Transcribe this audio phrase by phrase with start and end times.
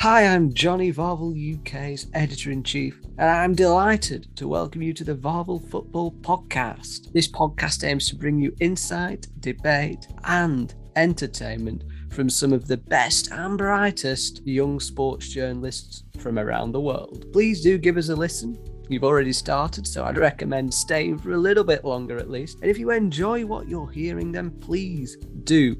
[0.00, 5.02] Hi, I'm Jonny VAVEL, UK's editor in chief, and I'm delighted to welcome you to
[5.02, 7.12] the VAVEL Football Podcast.
[7.12, 11.82] This podcast aims to bring you insight, debate, and entertainment
[12.12, 17.26] from some of the best and brightest young sports journalists from around the world.
[17.32, 18.56] Please do give us a listen.
[18.88, 22.60] You've already started, so I'd recommend staying for a little bit longer at least.
[22.60, 25.74] And if you enjoy what you're hearing, then please do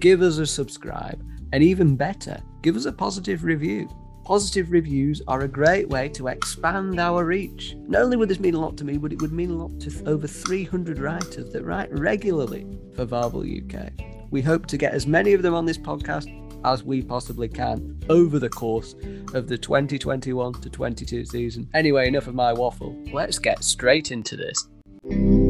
[0.00, 3.88] give us a subscribe, and even better, give us a positive review.
[4.24, 7.74] Positive reviews are a great way to expand our reach.
[7.88, 9.80] Not only would this mean a lot to me, but it would mean a lot
[9.80, 13.90] to over 300 writers that write regularly for VAVEL UK.
[14.30, 16.28] We hope to get as many of them on this podcast
[16.64, 18.94] as we possibly can over the course
[19.34, 21.68] of the 2021 to 22 season.
[21.74, 22.96] Anyway, enough of my waffle.
[23.12, 25.41] Let's get straight into this.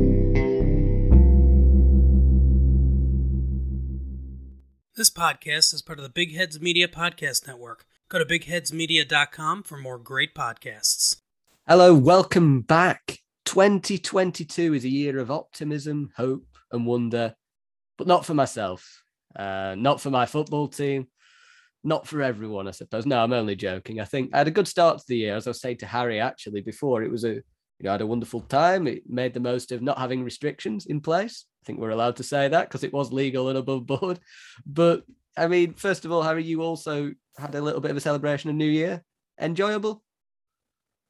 [4.95, 7.87] This podcast is part of the Big Heads Media Podcast Network.
[8.11, 11.17] Go to bigheadsmedia.com for more great podcasts.
[11.67, 13.21] Hello, welcome back.
[13.47, 17.35] 2022 is a year of optimism, hope, and wonder,
[17.97, 19.03] but not for myself,
[19.35, 21.07] uh, not for my football team,
[21.83, 23.07] not for everyone, I suppose.
[23.07, 23.99] No, I'm only joking.
[23.99, 25.87] I think I had a good start to the year, as I was saying to
[25.87, 27.03] Harry actually before.
[27.03, 27.43] It was a, you
[27.81, 28.87] know, I had a wonderful time.
[28.87, 31.47] It made the most of not having restrictions in place.
[31.63, 34.19] I think we're allowed to say that because it was legal and above board.
[34.67, 35.05] But
[35.37, 38.51] I mean, first of all, Harry, you also had a little bit of a celebration
[38.51, 39.05] of New Year.
[39.41, 40.03] Enjoyable?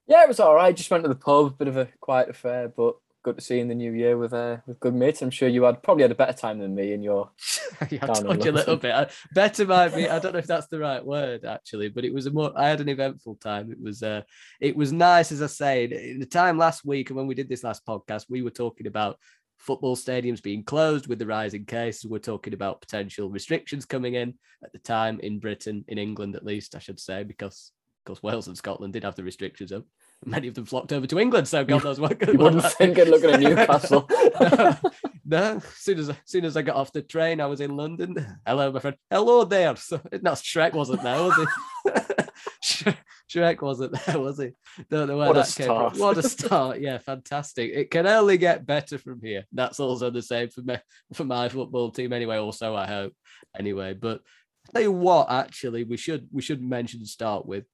[0.07, 0.77] Yeah, it was all right.
[0.77, 3.63] Just went to the pub, bit of a quiet affair, but good to see you
[3.63, 5.23] in the new year with uh, with good mates.
[5.23, 7.31] I'm sure you had probably had a better time than me in your.
[7.81, 9.11] I told you a little bit.
[9.33, 10.09] Better might be.
[10.09, 12.53] I don't know if that's the right word actually, but it was a more.
[12.57, 13.71] I had an eventful time.
[13.71, 14.03] It was.
[14.03, 14.23] Uh,
[14.61, 16.17] it was nice, as I say.
[16.19, 19.19] The time last week, and when we did this last podcast, we were talking about
[19.63, 22.11] football stadiums being closed with the rising cases.
[22.11, 26.45] We're talking about potential restrictions coming in at the time in Britain, in England at
[26.45, 29.85] least, I should say, because of course Wales and Scotland did have the restrictions up.
[30.25, 32.21] Many of them flocked over to England, so God knows what.
[32.27, 34.09] You wouldn't think it looking at Newcastle.
[35.27, 37.77] no, as soon as, as soon as I got off the train, I was in
[37.77, 38.15] London.
[38.47, 38.97] Hello, my friend.
[39.11, 39.77] Hello there.
[39.77, 42.93] So, no, Shrek wasn't there, was he?
[43.33, 44.51] Shrek wasn't there, was he?
[44.91, 45.95] Don't know where What a that came from.
[45.95, 45.99] start.
[45.99, 46.81] What a start!
[46.81, 47.73] Yeah, fantastic.
[47.73, 49.45] It can only get better from here.
[49.53, 50.77] That's also the same for me
[51.15, 52.39] for my football team anyway.
[52.39, 53.15] Also, I hope
[53.59, 53.95] anyway.
[53.95, 54.21] But
[54.69, 57.65] I tell you what, actually, we should we should mention to start with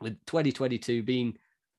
[0.00, 1.36] with 2022 being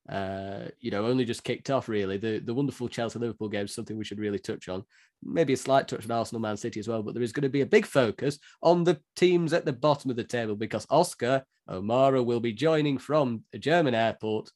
[0.08, 2.16] uh, you know, only just kicked off really.
[2.16, 4.84] The the wonderful Chelsea Liverpool game is something we should really touch on.
[5.22, 7.48] Maybe a slight touch on Arsenal Man City as well, but there is going to
[7.48, 11.44] be a big focus on the teams at the bottom of the table because Oscar
[11.68, 14.50] Omara will be joining from a German airport.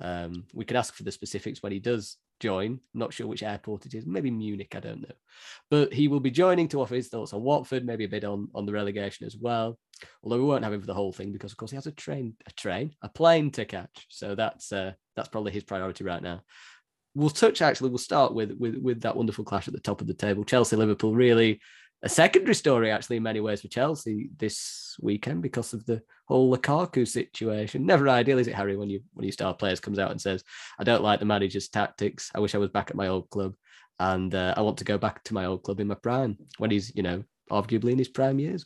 [0.00, 2.80] Um, we can ask for the specifics when he does join.
[2.94, 4.06] Not sure which airport it is.
[4.06, 4.74] Maybe Munich.
[4.74, 5.14] I don't know,
[5.70, 7.86] but he will be joining to offer his thoughts on Watford.
[7.86, 9.78] Maybe a bit on on the relegation as well.
[10.22, 11.92] Although we won't have him for the whole thing because, of course, he has a
[11.92, 14.06] train, a train, a plane to catch.
[14.08, 16.42] So that's uh, that's probably his priority right now.
[17.14, 17.90] We'll touch actually.
[17.90, 20.44] We'll start with with with that wonderful clash at the top of the table.
[20.44, 21.60] Chelsea Liverpool really
[22.02, 26.54] a secondary story actually in many ways for Chelsea this weekend because of the whole
[26.54, 27.84] Lukaku situation.
[27.84, 28.76] Never ideal, is it, Harry?
[28.76, 30.42] When you when your star players comes out and says,
[30.78, 32.30] "I don't like the manager's tactics.
[32.34, 33.54] I wish I was back at my old club,
[33.98, 36.70] and uh, I want to go back to my old club in my prime." When
[36.70, 38.64] he's you know arguably in his prime years.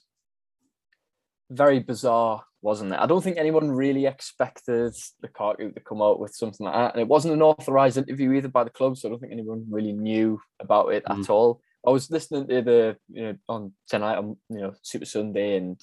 [1.51, 2.99] Very bizarre, wasn't it?
[2.99, 7.01] I don't think anyone really expected Lukaku to come out with something like that, and
[7.01, 9.93] it wasn't an authorized interview either by the club, so I don't think anyone really
[9.93, 11.21] knew about it Mm.
[11.21, 11.61] at all.
[11.87, 15.81] I was listening to the you know on tonight on you know Super Sunday and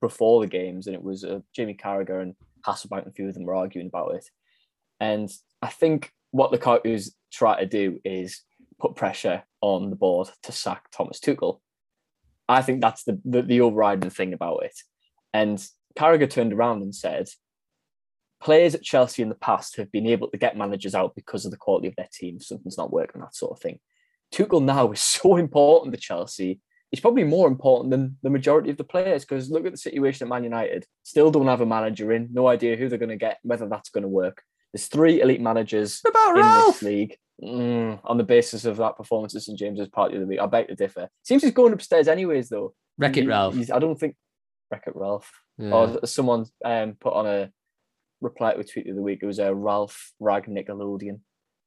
[0.00, 2.34] before the games, and it was uh, Jamie Carragher and
[2.66, 4.24] Hasselbaink and a few of them were arguing about it.
[5.00, 5.30] And
[5.60, 8.42] I think what the Lukaku's try to do is
[8.80, 11.60] put pressure on the board to sack Thomas Tuchel.
[12.48, 14.76] I think that's the, the, the overriding thing about it.
[15.32, 15.64] And
[15.98, 17.28] Carragher turned around and said,
[18.42, 21.50] players at Chelsea in the past have been able to get managers out because of
[21.50, 22.40] the quality of their team.
[22.40, 23.78] Something's not working, that sort of thing.
[24.32, 26.60] Tuchel now is so important to Chelsea.
[26.90, 30.26] He's probably more important than the majority of the players because look at the situation
[30.26, 30.84] at Man United.
[31.04, 32.28] Still don't have a manager in.
[32.32, 34.42] No idea who they're going to get, whether that's going to work.
[34.72, 36.80] There's three elite managers about in Ralph?
[36.80, 37.16] this league.
[37.42, 40.46] Mm, on the basis of that performance at St James's Park the other week, I
[40.46, 41.08] beg to differ.
[41.24, 42.74] Seems he's going upstairs anyways, though.
[42.98, 43.54] Wreck it, He- Ralph.
[43.54, 44.14] he's- I don't think
[44.70, 45.30] Wreck it Ralph.
[45.58, 45.70] Yeah.
[45.72, 47.50] Or someone um, put on a
[48.20, 49.20] reply to a tweet the other week.
[49.22, 51.20] It was a Ralph Rag Nickelodeon.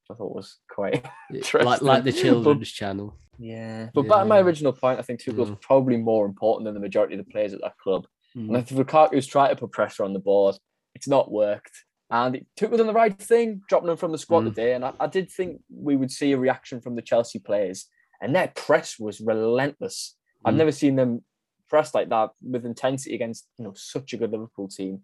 [0.08, 2.24] Which I thought was quite like like the interesting.
[2.24, 3.18] children's channel.
[3.40, 3.90] yeah.
[3.94, 5.62] But back to my original point, I think Tuchel's Mm.
[5.62, 8.06] probably more important than the majority of the players at that club.
[8.36, 8.48] Mm.
[8.50, 10.56] And if Lukaku's tried to put pressure on the board,
[10.94, 11.72] it's not worked.
[12.12, 14.50] And it took done the right thing, dropping him from the squad Mm.
[14.50, 14.74] today.
[14.76, 17.88] And I, I did think we would see a reaction from the Chelsea players.
[18.22, 20.16] And their press was relentless.
[20.46, 20.58] I've Mm.
[20.58, 21.24] never seen them
[21.68, 25.02] press like that with intensity against you know such a good Liverpool team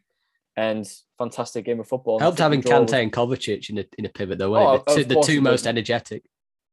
[0.57, 0.87] and
[1.17, 2.19] fantastic game of football.
[2.19, 5.41] Helped having Kante and Kovacic in a in a pivot though, oh, the, the two
[5.41, 6.23] most energetic.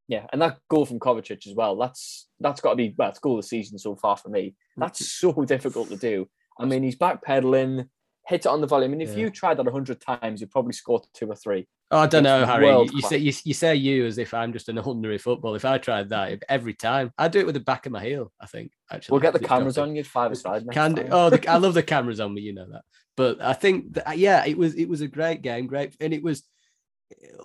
[0.09, 1.77] Yeah, and that goal from Kovacic as well.
[1.77, 4.55] That's that's got to be well, it's goal of the season so far for me.
[4.77, 5.05] That's mm.
[5.05, 6.29] so difficult to do.
[6.59, 7.89] I mean, he's backpedaling,
[8.27, 8.87] hit it on the volley.
[8.87, 9.19] I mean, if yeah.
[9.19, 11.69] you tried that hundred times, you'd probably score two or three.
[11.91, 12.67] Oh, I don't know, Harry.
[12.67, 15.55] You, say you, you, say you as if I'm just an ordinary football.
[15.55, 18.31] If I tried that every time, I'd do it with the back of my heel.
[18.39, 20.65] I think actually, we'll get the cameras on you five aside.
[20.71, 22.43] Can do, oh, the, I love the cameras on me.
[22.43, 22.83] You know that.
[23.17, 26.23] But I think that, yeah, it was it was a great game, great, and it
[26.23, 26.43] was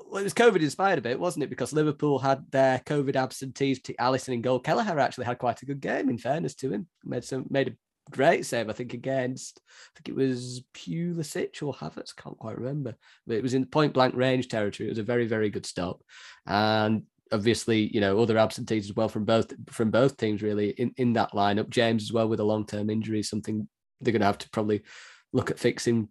[0.09, 1.49] well, it was COVID inspired a bit, wasn't it?
[1.49, 4.59] Because Liverpool had their COVID absentees, Alisson in goal.
[4.59, 6.09] Kelleher actually had quite a good game.
[6.09, 7.71] In fairness to him, made some made a
[8.11, 12.95] great save, I think, against, I think it was Pulisic or Havertz, can't quite remember.
[13.27, 14.87] But it was in point blank range territory.
[14.87, 16.03] It was a very, very good stop.
[16.45, 20.93] And obviously, you know, other absentees as well from both from both teams really in,
[20.97, 21.69] in that lineup.
[21.69, 23.67] James as well with a long-term injury, something
[24.01, 24.83] they're gonna have to probably
[25.31, 26.09] look at fixing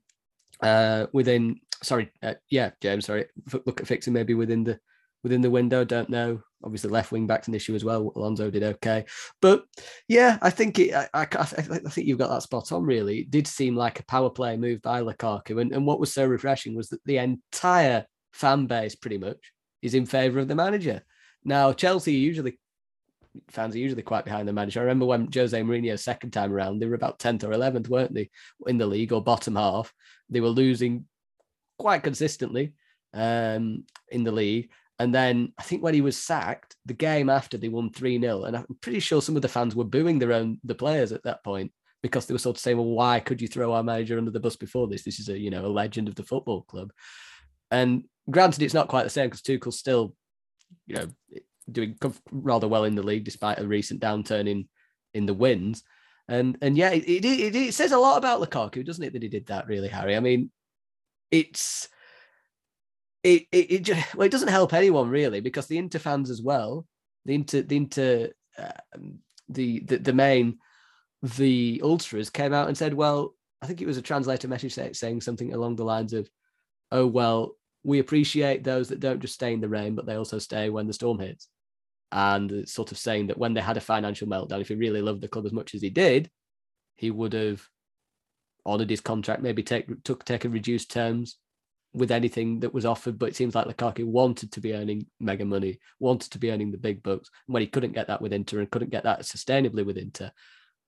[0.62, 3.26] uh within sorry, uh, yeah, James, sorry,
[3.66, 4.78] look at fixing maybe within the
[5.22, 5.84] within the window.
[5.84, 6.42] Don't know.
[6.64, 8.12] Obviously, left wing back's an issue as well.
[8.16, 9.04] Alonso did okay,
[9.40, 9.64] but
[10.08, 10.94] yeah, I think it.
[10.94, 12.84] I, I, I, think you've got that spot on.
[12.84, 16.12] Really, it did seem like a power play move by Lukaku, and, and what was
[16.12, 20.54] so refreshing was that the entire fan base, pretty much, is in favour of the
[20.54, 21.02] manager.
[21.44, 22.58] Now, Chelsea usually
[23.48, 24.80] fans are usually quite behind the manager.
[24.80, 28.14] I remember when Jose Mourinho second time around, they were about tenth or eleventh, weren't
[28.14, 28.30] they,
[28.66, 29.92] in the league or bottom half?
[30.28, 31.06] They were losing
[31.78, 32.74] quite consistently
[33.14, 37.56] um, in the league, and then I think when he was sacked, the game after
[37.56, 38.44] they won 3 0.
[38.44, 41.24] And I'm pretty sure some of the fans were booing their own the players at
[41.24, 41.72] that point
[42.02, 44.40] because they were sort of saying, Well, why could you throw our manager under the
[44.40, 45.02] bus before this?
[45.02, 46.92] This is a you know a legend of the football club.
[47.70, 50.14] And granted, it's not quite the same because Tuchel's still,
[50.86, 51.06] you know,
[51.70, 51.96] doing
[52.30, 54.68] rather well in the league despite a recent downturn in
[55.14, 55.82] in the wins.
[56.28, 59.28] And and yeah, it, it, it, says a lot about Lukaku, doesn't it, that he
[59.28, 60.16] did that really, Harry?
[60.16, 60.50] I mean,
[61.30, 61.88] it's
[63.22, 66.42] it, it, it just, well, it doesn't help anyone really because the Inter fans as
[66.42, 66.86] well,
[67.24, 68.28] the Inter, the Inter,
[68.58, 70.58] um, the, the the main,
[71.22, 75.20] the ultras came out and said, well, I think it was a translator message saying
[75.20, 76.28] something along the lines of,
[76.90, 80.38] oh well, we appreciate those that don't just stay in the rain, but they also
[80.38, 81.48] stay when the storm hits.
[82.10, 85.22] And sort of saying that when they had a financial meltdown, if he really loved
[85.22, 86.30] the club as much as he did,
[86.96, 87.62] he would have
[88.66, 91.38] honored his contract, maybe take took take a reduced terms,
[91.94, 95.44] with anything that was offered, but it seems like Lukaku wanted to be earning mega
[95.44, 97.30] money, wanted to be earning the big bucks.
[97.46, 100.30] And when he couldn't get that with Inter and couldn't get that sustainably with Inter,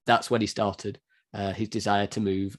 [0.07, 0.99] that's when he started
[1.35, 2.57] uh, his desire to move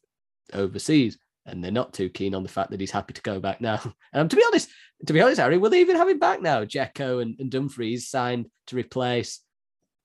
[0.53, 1.17] overseas.
[1.47, 3.81] And they're not too keen on the fact that he's happy to go back now.
[4.13, 4.69] Um, to be honest,
[5.05, 6.63] to be honest, Harry, will they even have him back now?
[6.63, 9.41] Dzeko and, and Dumfries signed to replace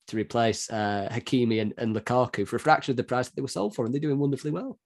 [0.09, 3.43] to replace uh, Hakimi and, and Lukaku for a fraction of the price that they
[3.43, 4.77] were sold for, and they're doing wonderfully well.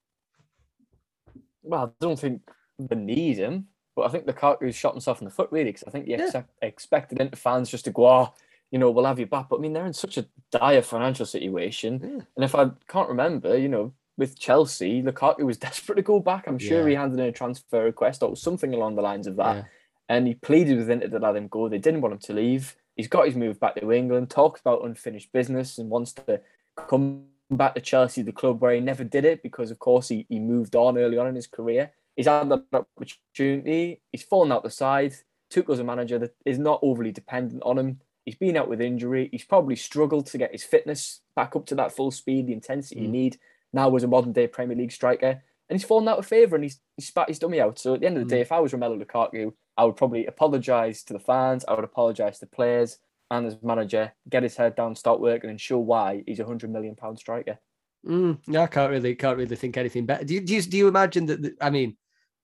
[1.63, 2.43] Well, I don't think
[2.79, 3.69] they need him.
[3.97, 6.29] But I think Lukaku shot himself in the foot really because I think he yeah.
[6.35, 8.35] ex- expected Inter fans just to go, oh,
[8.71, 9.49] you know, we'll have you back.
[9.49, 12.01] But I mean, they're in such a dire financial situation.
[12.03, 12.25] Yeah.
[12.37, 16.47] And if I can't remember, you know, with Chelsea, Lukaku was desperate to go back.
[16.47, 16.89] I'm sure yeah.
[16.89, 19.67] he handed in a transfer request or something along the lines of that.
[20.09, 21.69] And he pleaded with Inter to let him go.
[21.69, 22.77] They didn't want him to leave.
[22.97, 26.41] He's got his move back to England, talks about unfinished business and wants to
[26.89, 30.27] come back to Chelsea, the club where he never did it because, of course, he,
[30.29, 31.93] he moved on early on in his career.
[32.17, 34.01] He's had that opportunity.
[34.13, 35.15] He's fallen out the side.
[35.51, 38.01] Tuchel's a manager that is not overly dependent on him.
[38.25, 39.29] He's been out with injury.
[39.31, 43.01] He's probably struggled to get his fitness back up to that full speed, the intensity
[43.01, 43.03] mm.
[43.03, 43.39] you need
[43.73, 45.43] now as a modern day Premier League striker.
[45.69, 47.79] And he's fallen out of favour and he's, he's spat his dummy out.
[47.79, 48.37] So at the end of the mm.
[48.37, 51.65] day, if I was Romelu Lukaku, I would probably apologise to the fans.
[51.67, 52.99] I would apologise to the players
[53.31, 56.71] and as manager, get his head down, start working, and show why he's a hundred
[56.71, 57.59] million pound striker.
[58.07, 60.25] Mm, no, I can't really can't really think anything better.
[60.25, 61.57] Do you, do you, do you imagine that?
[61.61, 61.97] I mean,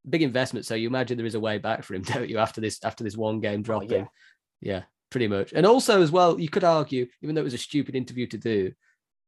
[0.09, 0.67] big investment.
[0.67, 2.39] So you imagine there is a way back for him, don't you?
[2.39, 4.11] After this, after this one game dropping, oh,
[4.61, 4.73] yeah.
[4.73, 5.53] yeah, pretty much.
[5.53, 8.39] And also as well, you could argue, even though it was a stupid interview to
[8.39, 8.73] do,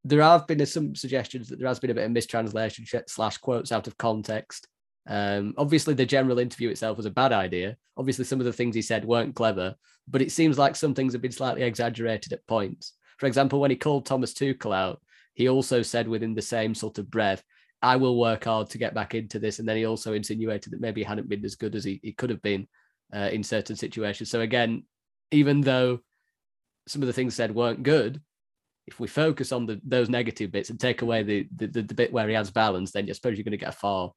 [0.05, 3.71] there have been some suggestions that there has been a bit of mistranslation slash quotes
[3.71, 4.67] out of context.
[5.07, 7.77] Um, obviously, the general interview itself was a bad idea.
[7.97, 9.75] Obviously, some of the things he said weren't clever,
[10.09, 12.95] but it seems like some things have been slightly exaggerated at points.
[13.19, 15.01] For example, when he called Thomas Tuchel out,
[15.35, 17.43] he also said within the same sort of breath,
[17.83, 19.59] I will work hard to get back into this.
[19.59, 22.13] And then he also insinuated that maybe he hadn't been as good as he, he
[22.13, 22.69] could have been
[23.15, 24.31] uh, in certain situations.
[24.31, 24.85] So again,
[25.31, 26.01] even though
[26.87, 28.21] some of the things said weren't good,
[28.87, 31.95] if we focus on the those negative bits and take away the the, the, the
[31.95, 34.13] bit where he has balance, then I suppose you're going to get a far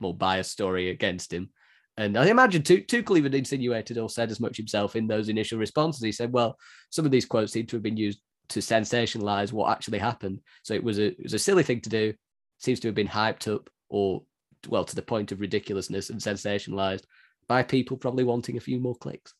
[0.00, 1.50] more biased story against him.
[1.96, 6.02] And I imagine Tuchel even insinuated or said as much himself in those initial responses.
[6.02, 6.56] He said, "Well,
[6.90, 10.40] some of these quotes seem to have been used to sensationalize what actually happened.
[10.62, 12.14] So it was a it was a silly thing to do.
[12.58, 14.22] Seems to have been hyped up or
[14.68, 17.02] well to the point of ridiculousness and sensationalized
[17.48, 19.34] by people probably wanting a few more clicks.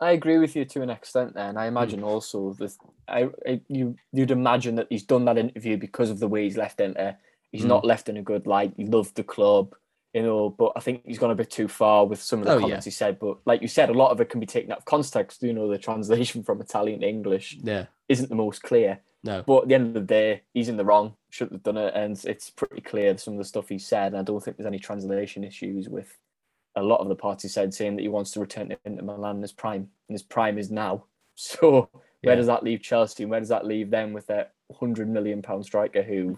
[0.00, 2.72] I agree with you to an extent there, and I imagine also that
[3.08, 6.56] I, I, you you'd imagine that he's done that interview because of the way he's
[6.56, 7.16] left in Inter.
[7.50, 7.68] He's Mm.
[7.68, 8.74] not left in a good light.
[8.76, 9.74] He loved the club,
[10.12, 12.52] you know, but I think he's gone a bit too far with some of the
[12.54, 12.90] Oh, comments yeah.
[12.90, 13.18] he said.
[13.18, 15.42] But like you said, a lot of it can be taken out of context.
[15.42, 19.00] You know, the translation from Italian to English Yeah, isn't the most clear.
[19.24, 21.14] No, But at the end of the day, he's in the wrong.
[21.30, 24.12] Shouldn't have done it, and it's pretty clear some of the stuff he said.
[24.12, 26.16] And I don't think there's any translation issues with
[26.76, 29.36] a lot of the party said, saying that he wants to return to Inter Milan
[29.36, 31.04] in his prime, and his prime is now.
[31.40, 32.34] So where Yeah.
[32.34, 34.48] does that leave Chelsea, and where does that leave them with their
[34.80, 36.36] hundred million pound striker who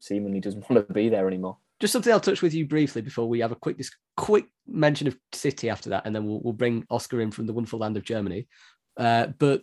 [0.00, 1.56] seemingly doesn't want to be there anymore?
[1.80, 5.06] just something I'll touch with you briefly before we have a quick dis- quick mention
[5.08, 7.96] of City after that, and then we'll, we'll bring Oscar in from the wonderful land
[7.96, 8.48] of Germany.
[8.96, 9.62] Uh, but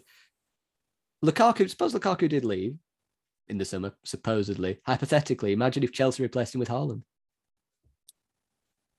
[1.25, 2.77] Lukaku, suppose Lukaku did leave
[3.47, 4.79] in the summer, supposedly.
[4.85, 7.01] Hypothetically, imagine if Chelsea replaced him with Haaland.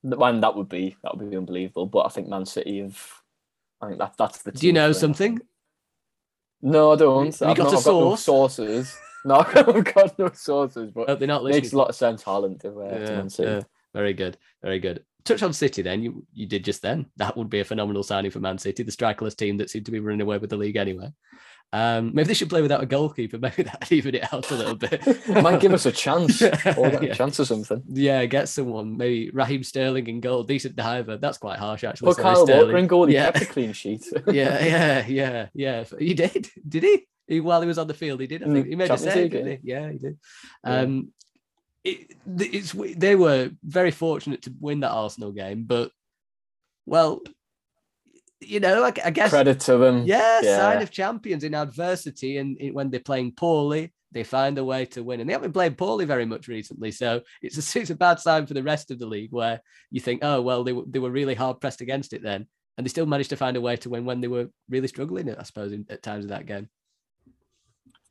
[0.03, 1.87] And that would be that would be unbelievable.
[1.87, 3.03] But I think Man City have.
[3.81, 4.53] I think that that's the.
[4.53, 5.41] Do you know it, something?
[6.63, 7.39] No, I don't.
[7.39, 8.97] Have I've got not I've got no sources.
[9.25, 12.23] No, I've got no sources, but they're not it makes a lot of sense.
[12.23, 13.51] Haaland to, uh, to Yeah, Man City.
[13.51, 13.61] yeah.
[13.93, 14.37] Very good.
[14.63, 15.05] Very good.
[15.25, 16.03] Touch on City then.
[16.03, 17.07] You you did just then.
[17.17, 19.93] That would be a phenomenal signing for Man City, the strikerless team that seemed to
[19.93, 21.13] be running away with the league anyway.
[21.71, 23.39] Um, maybe they should play without a goalkeeper.
[23.43, 25.29] Maybe that even it out a little bit.
[25.29, 26.41] Might give us a chance.
[26.79, 27.11] Or Yeah.
[27.11, 27.83] a chance or something.
[27.89, 28.97] Yeah, get someone.
[28.97, 30.45] Maybe Raheem Sterling in goal.
[30.45, 31.19] Decent diver.
[31.19, 32.13] That's quite harsh, actually.
[32.15, 33.07] Sorry, Kyle Walker in goal.
[33.07, 33.31] He Yeah.
[33.33, 34.07] kept a clean sheet.
[34.29, 35.85] yeah, yeah, yeah, yeah.
[35.99, 36.49] He did.
[36.67, 37.07] Did he?
[37.27, 37.41] he?
[37.41, 38.43] While he was on the field, he did.
[38.43, 39.59] I think he made a save, didn't he?
[39.71, 40.19] Yeah, he did.
[40.65, 40.81] Yeah.
[40.81, 41.13] Um,
[41.85, 45.91] it, it's they were very fortunate to win that Arsenal game, but
[46.87, 47.21] well,
[48.41, 50.05] you know, I, I guess Credit to them.
[50.05, 54.85] yeah, sign of champions in adversity, and when they're playing poorly, they find a way
[54.87, 55.21] to win.
[55.21, 58.47] And they haven't played poorly very much recently, so it's a it's a bad sign
[58.47, 61.11] for the rest of the league where you think, oh well, they were they were
[61.11, 63.91] really hard pressed against it then, and they still managed to find a way to
[63.91, 66.69] win when they were really struggling, I suppose, in, at times of that game.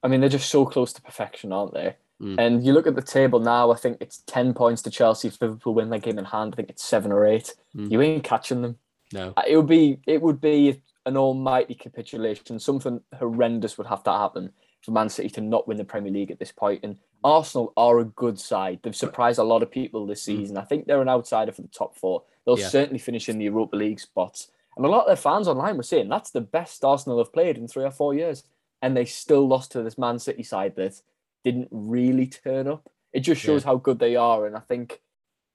[0.04, 1.96] I mean, they're just so close to perfection, aren't they?
[2.22, 2.40] Mm.
[2.40, 3.72] And you look at the table now.
[3.72, 5.28] I think it's ten points to Chelsea.
[5.30, 7.54] If Liverpool win their game in hand, I think it's seven or eight.
[7.76, 7.92] Mm.
[7.92, 8.78] You ain't catching them.
[9.14, 12.60] No, Uh, It would be it would be an almighty capitulation.
[12.60, 16.32] Something horrendous would have to happen for Man City to not win the Premier League
[16.32, 16.82] at this point.
[16.84, 18.80] And Arsenal are a good side.
[18.84, 20.58] They've surprised a lot of people this season.
[20.58, 22.24] I think they're an outsider for the top four.
[22.46, 22.62] They'll Mm.
[22.62, 22.68] Yeah.
[22.68, 24.52] certainly finish in the Europa League spots.
[24.76, 27.58] And a lot of their fans online were saying that's the best Arsenal have played
[27.58, 28.44] in three or four years.
[28.82, 31.02] And they still lost to this Man City side that
[31.44, 32.90] didn't really turn up.
[33.14, 34.46] It just shows how good they are.
[34.46, 35.02] And I think,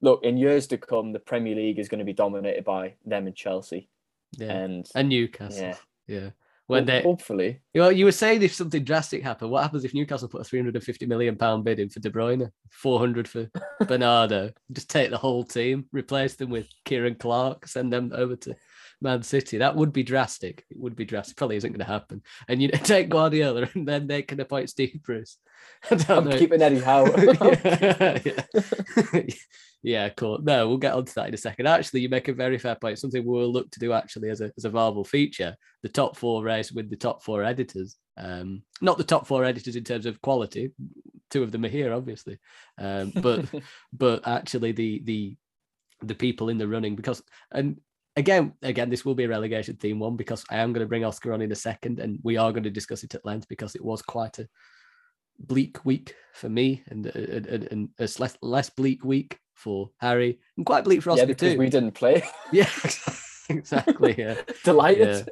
[0.03, 3.27] look, in years to come, the Premier League is going to be dominated by them
[3.27, 3.89] and Chelsea.
[4.33, 6.31] yeah, And and Newcastle, yeah, yeah.
[6.67, 9.95] When ho- they, hopefully, well, you were saying if something drastic happened, what happens if
[9.95, 13.51] Newcastle put a 350 million pound bid in for De Bruyne, 400 for
[13.87, 18.55] Bernardo, just take the whole team, replace them with Ciaran Clark, send them over to
[19.03, 19.59] Man City?
[19.59, 20.65] That would be drastic.
[20.71, 21.37] It would be drastic.
[21.37, 22.23] Probably isn't going to happen.
[22.49, 25.39] And you take Guardiola, and then they can appoint Steve Bruce.
[25.91, 26.39] I know.
[26.39, 27.05] keeping Eddie Howe.
[27.17, 29.23] yeah, yeah.
[29.83, 30.39] yeah, cool.
[30.43, 31.67] No, we'll get onto that in a second.
[31.67, 32.99] Actually, you make a very fair point.
[32.99, 36.43] Something we'll look to do actually as a as a viable feature: the top four
[36.43, 37.97] race with the top four editors.
[38.17, 40.73] Um, not the top four editors in terms of quality.
[41.31, 42.39] Two of them are here, obviously,
[42.79, 43.47] um, but
[43.93, 45.37] but actually the the
[46.03, 47.81] the people in the running because and
[48.17, 51.05] again again this will be a relegation theme one because I am going to bring
[51.05, 53.75] Oscar on in a second and we are going to discuss it at length because
[53.75, 54.49] it was quite a
[55.39, 60.39] bleak week for me and uh, and, and a less less bleak week for Harry
[60.57, 61.59] and quite bleak for yeah, Oscar because too.
[61.59, 62.23] we didn't play.
[62.53, 62.69] Yeah,
[63.49, 64.15] exactly.
[64.19, 64.37] Yeah.
[64.65, 65.29] Delighted.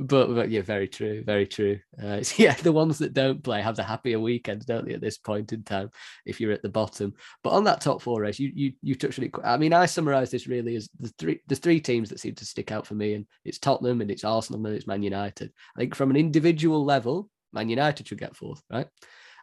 [0.00, 1.80] But, but yeah, very true, very true.
[2.00, 4.94] Uh, yeah, the ones that don't play have the happier weekends, don't they?
[4.94, 5.90] At this point in time,
[6.24, 7.14] if you're at the bottom.
[7.42, 9.32] But on that top four race, you you you touched on it.
[9.42, 12.44] I mean, I summarise this really as the three the three teams that seem to
[12.44, 15.52] stick out for me, and it's Tottenham, and it's Arsenal, and it's Man United.
[15.76, 18.86] I think from an individual level, Man United should get fourth, right?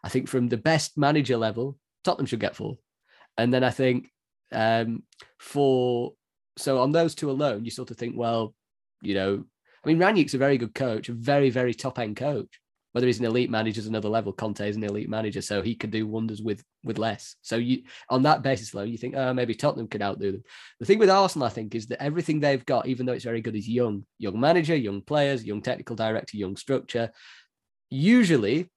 [0.03, 2.79] I think from the best manager level, Tottenham should get fourth,
[3.37, 4.09] and then I think
[4.53, 5.03] um,
[5.37, 6.13] for
[6.57, 8.53] so on those two alone, you sort of think, well,
[9.01, 9.43] you know,
[9.85, 12.59] I mean, Rangnick's a very good coach, a very, very top end coach.
[12.93, 14.31] Whether he's an elite manager is another level.
[14.31, 17.35] Conte is an elite manager, so he could do wonders with with less.
[17.41, 20.43] So you on that basis alone, you think, oh, maybe Tottenham could outdo them.
[20.79, 23.41] The thing with Arsenal, I think, is that everything they've got, even though it's very
[23.41, 27.11] good, is young, young manager, young players, young technical director, young structure.
[27.89, 28.71] Usually,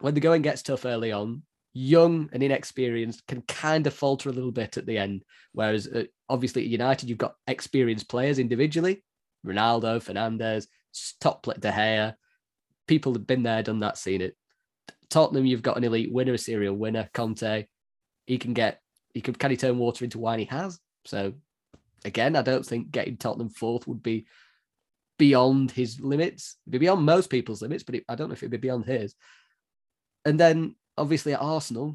[0.00, 1.42] when the going gets tough early on,
[1.72, 5.24] young and inexperienced can kind of falter a little bit at the end.
[5.52, 9.02] Whereas uh, obviously at United, you've got experienced players individually,
[9.44, 10.66] Ronaldo, Fernandes,
[11.20, 12.14] top De Gea,
[12.86, 14.36] people have been there, done that, seen it.
[15.10, 17.66] Tottenham, you've got an elite winner, a serial winner, Conte.
[18.26, 18.80] He can get,
[19.12, 20.38] he could, can he turn water into wine?
[20.38, 20.80] He has.
[21.04, 21.34] So
[22.04, 24.26] again, I don't think getting Tottenham fourth would be
[25.18, 26.56] beyond his limits.
[26.64, 28.86] It'd be beyond most people's limits, but it, I don't know if it'd be beyond
[28.86, 29.14] his.
[30.24, 31.94] And then obviously at Arsenal,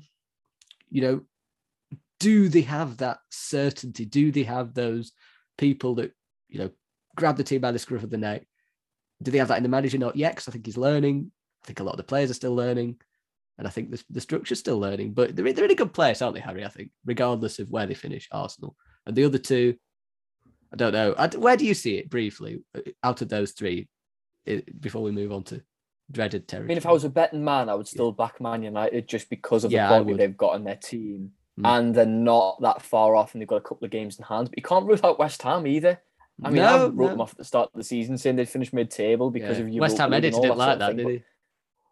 [0.89, 1.21] you know,
[2.19, 4.05] do they have that certainty?
[4.05, 5.13] Do they have those
[5.57, 6.11] people that,
[6.47, 6.69] you know,
[7.19, 8.45] grab the team by the scruff of the neck?
[9.21, 9.97] Do they have that in the manager?
[9.97, 11.31] Not yet, because I think he's learning.
[11.63, 12.95] I think a lot of the players are still learning.
[13.57, 15.11] And I think the, the structure's still learning.
[15.11, 16.63] But they're, they're in a good place, aren't they, Harry?
[16.63, 18.75] I think, regardless of where they finish, Arsenal.
[19.05, 19.75] And the other two,
[20.71, 21.13] I don't know.
[21.17, 23.89] I, where do you see it briefly uh, out of those three
[24.79, 25.61] before we move on to
[26.09, 26.67] dreaded territory?
[26.67, 28.25] I mean, if I was a betting man, I would still yeah.
[28.25, 31.31] back Man United just because of the quality they've got in their team.
[31.59, 31.77] Mm.
[31.77, 34.49] And they're not that far off and they've got a couple of games in hand.
[34.49, 35.99] But you can't rule out West Ham either.
[36.43, 37.07] I mean, no, I wrote no.
[37.09, 39.65] them off at the start of the season saying they'd finish mid table because yeah.
[39.65, 39.81] of you.
[39.81, 41.23] West Ham edited didn't like that, did he?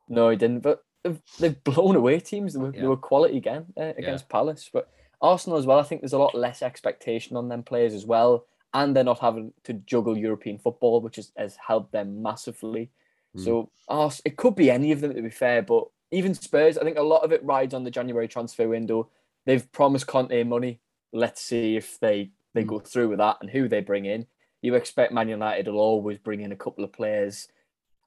[0.09, 0.59] No, he didn't.
[0.59, 2.53] But they've, they've blown away teams.
[2.53, 2.81] They were, yeah.
[2.81, 4.31] they were quality again uh, against yeah.
[4.31, 4.69] Palace.
[4.71, 4.89] But
[5.21, 8.45] Arsenal as well, I think there's a lot less expectation on them players as well
[8.73, 12.91] and they're not having to juggle European football, which is, has helped them massively.
[13.35, 13.43] Mm.
[13.43, 16.83] So oh, it could be any of them to be fair, but even Spurs, I
[16.83, 19.09] think a lot of it rides on the January transfer window.
[19.45, 20.79] They've promised Conte money.
[21.11, 22.67] Let's see if they they mm.
[22.67, 24.27] go through with that and who they bring in.
[24.61, 27.47] You expect Man United will always bring in a couple of players.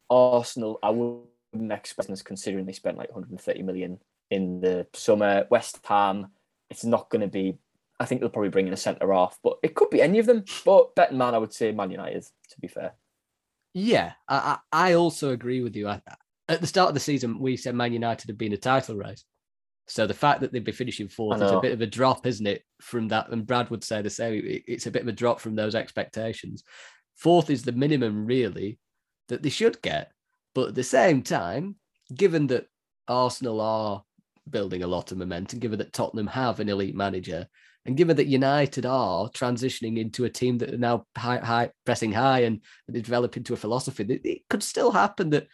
[0.08, 5.46] Arsenal, I wouldn't expect this considering they spent like 130 million in the summer.
[5.50, 6.28] West Ham,
[6.68, 7.58] it's not going to be
[8.00, 10.26] I think they'll probably bring in a centre half, but it could be any of
[10.26, 10.44] them.
[10.64, 12.22] But betting man, I would say Man United.
[12.22, 12.94] To be fair.
[13.74, 15.86] Yeah, I I also agree with you.
[15.86, 16.00] I,
[16.48, 19.24] at the start of the season, we said Man United had been a title race.
[19.90, 22.46] So the fact that they'd be finishing fourth is a bit of a drop, isn't
[22.46, 22.62] it?
[22.80, 24.40] From that, and Brad would say the same.
[24.44, 26.62] It's a bit of a drop from those expectations.
[27.16, 28.78] Fourth is the minimum, really,
[29.28, 30.12] that they should get.
[30.54, 31.74] But at the same time,
[32.14, 32.66] given that
[33.08, 34.04] Arsenal are
[34.48, 37.48] building a lot of momentum, given that Tottenham have an elite manager,
[37.84, 42.12] and given that United are transitioning into a team that are now high, high pressing
[42.12, 45.48] high and, and develop into a philosophy, it, it could still happen that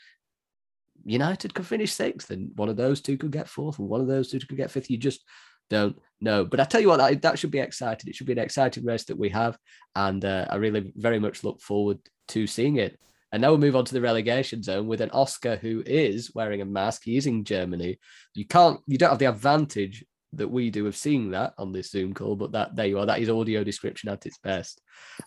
[1.06, 4.08] United could finish sixth and one of those two could get fourth and one of
[4.08, 4.90] those two could get fifth.
[4.90, 5.24] You just
[5.70, 6.44] don't know.
[6.44, 8.08] But I tell you what, that, that should be exciting.
[8.08, 9.56] It should be an exciting race that we have.
[9.94, 12.98] And uh, I really very much look forward to seeing it.
[13.32, 16.60] And now we'll move on to the relegation zone with an Oscar who is wearing
[16.60, 17.02] a mask.
[17.04, 17.98] He's in Germany.
[18.34, 21.90] You can't, you don't have the advantage that we do of seeing that on this
[21.90, 23.06] Zoom call, but that there you are.
[23.06, 24.80] That is audio description at its best.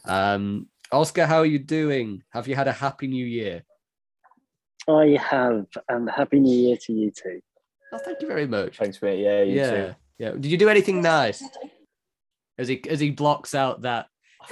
[0.06, 2.24] Um, Oscar, how are you doing?
[2.32, 3.64] Have you had a happy new year?
[4.90, 7.42] I have, and happy new year to you too.
[7.94, 8.78] Oh, thank you very much.
[8.78, 9.20] Thanks, mate.
[9.20, 9.96] Yeah, yeah, too.
[10.18, 10.32] yeah.
[10.32, 11.44] Did you do anything nice?
[12.58, 14.08] As he as he blocks out that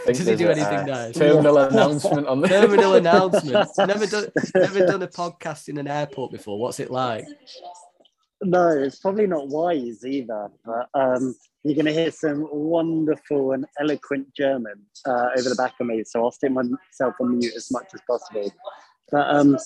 [0.06, 1.16] does he do anything nice?
[1.16, 3.70] Terminal announcement on the terminal announcement.
[3.78, 6.60] Never done, never done a podcast in an airport before.
[6.60, 7.26] What's it like?
[8.44, 10.50] No, it's probably not wise either.
[10.66, 15.74] But um, you're going to hear some wonderful and eloquent German uh, over the back
[15.80, 18.52] of me, so I'll stick myself on mute as much as possible.
[19.12, 19.58] But um,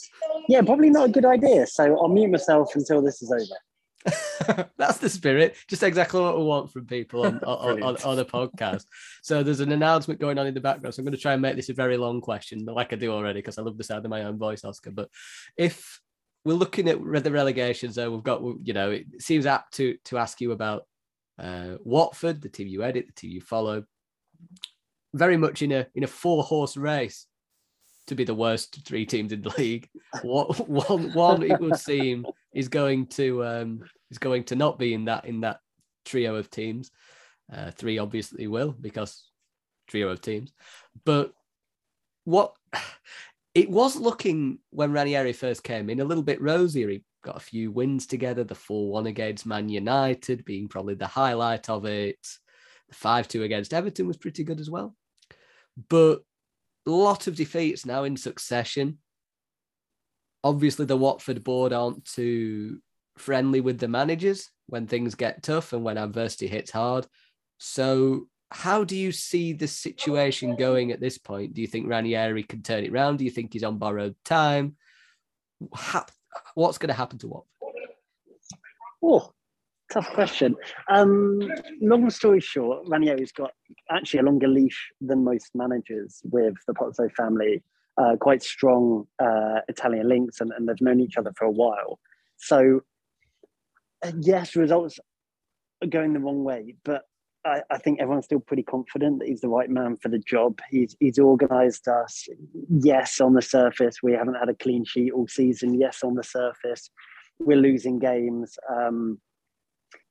[0.48, 1.66] yeah, probably not a good idea.
[1.68, 3.60] So I'll mute myself until this is over.
[4.78, 5.56] That's the spirit.
[5.68, 8.86] Just exactly what we want from people on, on, on, on, a podcast.
[9.22, 10.94] So there's an announcement going on in the background.
[10.94, 13.12] So I'm going to try and make this a very long question, like I do
[13.12, 14.92] already, because I love the sound of my own voice, Oscar.
[14.92, 15.10] But
[15.58, 16.00] if
[16.46, 20.18] we're looking at the relegations, though, We've got, you know, it seems apt to to
[20.18, 20.88] ask you about
[21.38, 23.84] uh, Watford, the team you edit, the team you follow.
[25.14, 27.28] Very much in a in a four horse race
[28.12, 29.90] to be the worst three teams in the league.
[30.22, 34.94] What one one it would seem is going to um, is going to not be
[34.94, 35.60] in that in that
[36.06, 36.92] trio of teams.
[37.52, 39.26] Uh, three obviously will because
[39.88, 40.54] trio of teams,
[41.06, 41.34] but
[42.26, 42.54] what
[43.56, 46.90] it was looking when Ranieri first came in a little bit rosier.
[46.90, 51.08] He got a few wins together, the 4 1 against Man United being probably the
[51.08, 52.20] highlight of it.
[52.90, 54.96] The 5 2 against Everton was pretty good as well.
[55.90, 56.24] But
[56.86, 58.98] lot of defeats now in succession.
[60.44, 62.80] Obviously, the Watford board aren't too
[63.18, 67.06] friendly with the managers when things get tough and when adversity hits hard.
[67.60, 71.54] So how do you see the situation going at this point?
[71.54, 73.18] Do you think Ranieri can turn it around?
[73.18, 74.76] Do you think he's on borrowed time?
[76.56, 77.48] What's going to happen to Watford?
[79.04, 79.34] Oh,
[79.92, 80.56] tough question.
[80.90, 81.52] Um,
[81.82, 83.52] long story short, Ranieri's got
[83.90, 87.64] actually a longer leash than most managers with the Pozzo family.
[87.98, 92.00] Uh, quite strong uh, Italian links, and, and they've known each other for a while.
[92.38, 92.82] So,
[94.04, 94.98] uh, yes, results
[95.84, 97.04] are going the wrong way, but
[97.46, 100.60] I, I, think everyone's still pretty confident that he's the right man for the job.
[100.70, 102.28] He's he's organised us.
[102.70, 105.80] Yes, on the surface, we haven't had a clean sheet all season.
[105.80, 106.90] Yes, on the surface,
[107.40, 108.58] we're losing games.
[108.70, 109.20] Um,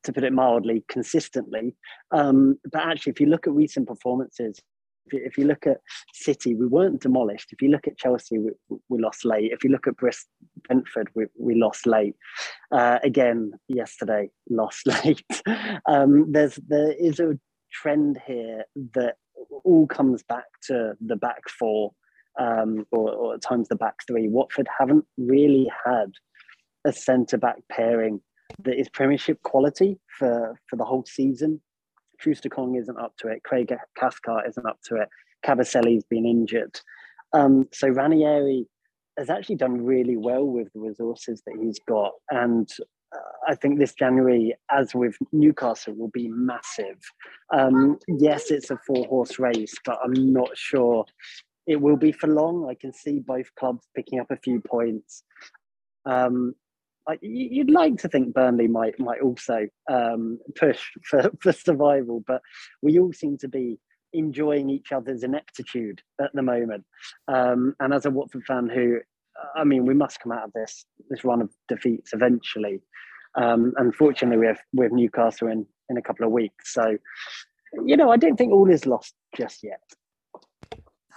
[0.04, 1.74] to put it mildly, consistently.
[2.10, 4.60] Um, but actually, if you look at recent performances,
[5.12, 5.78] if you, look at
[6.12, 7.52] City, we weren't demolished.
[7.52, 8.50] If you look at Chelsea, we,
[8.88, 9.52] we lost late.
[9.52, 12.14] If you look at Brentford, we, we lost late.
[12.70, 15.24] Uh, again, yesterday, lost late.
[15.86, 17.38] um, there's there is a
[17.72, 19.16] trend here that
[19.64, 21.92] all comes back to the back four,
[22.38, 24.28] um, or, or at times the back three.
[24.28, 26.12] Watford haven't really had
[26.84, 28.20] a centre back pairing
[28.64, 31.60] that is Premiership quality for for the whole season.
[32.18, 33.42] Troost-Ekong isn't up to it.
[33.44, 35.08] Craig Cathcart isn't up to it.
[35.44, 36.78] Kabasele's been injured.
[37.32, 38.66] Um, so Ranieri
[39.18, 42.12] has actually done really well with the resources that he's got.
[42.30, 42.68] And
[43.14, 43.18] uh,
[43.48, 46.98] I think this January, as with Newcastle, will be massive.
[47.52, 51.06] Um, yes, it's a four horse race, but I'm not sure
[51.66, 52.68] it will be for long.
[52.68, 55.22] I can see both clubs picking up a few points.
[56.04, 56.54] Um,
[57.20, 62.42] you'd like to think Burnley might might also um, push for, for survival, but
[62.82, 63.78] we all seem to be
[64.12, 66.84] enjoying each other's ineptitude at the moment.
[67.28, 68.98] Um, and as a Watford fan, who
[69.54, 72.80] I mean, we must come out of this this run of defeats eventually.
[73.36, 76.96] Um, unfortunately, we have we have Newcastle in in a couple of weeks, so
[77.84, 79.80] you know I don't think all is lost just yet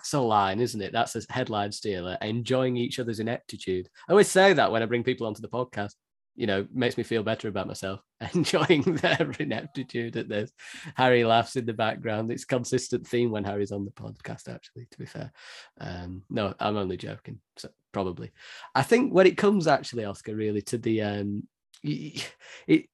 [0.04, 0.92] that's a line, isn't it?
[0.92, 2.18] That's a headline stealer.
[2.22, 3.88] Enjoying each other's ineptitude.
[4.10, 5.94] I always say that when I bring people onto the podcast.
[6.36, 8.02] You know, makes me feel better about myself.
[8.34, 10.52] Enjoying their ineptitude at this.
[10.96, 12.32] Harry laughs in the background.
[12.32, 14.54] It's consistent theme when Harry's on the podcast.
[14.54, 15.32] Actually, to be fair,
[15.80, 17.40] um, no, I'm only joking.
[17.58, 18.32] So probably,
[18.76, 21.48] I think when it comes actually, Oscar, really to the um,
[21.84, 22.90] it,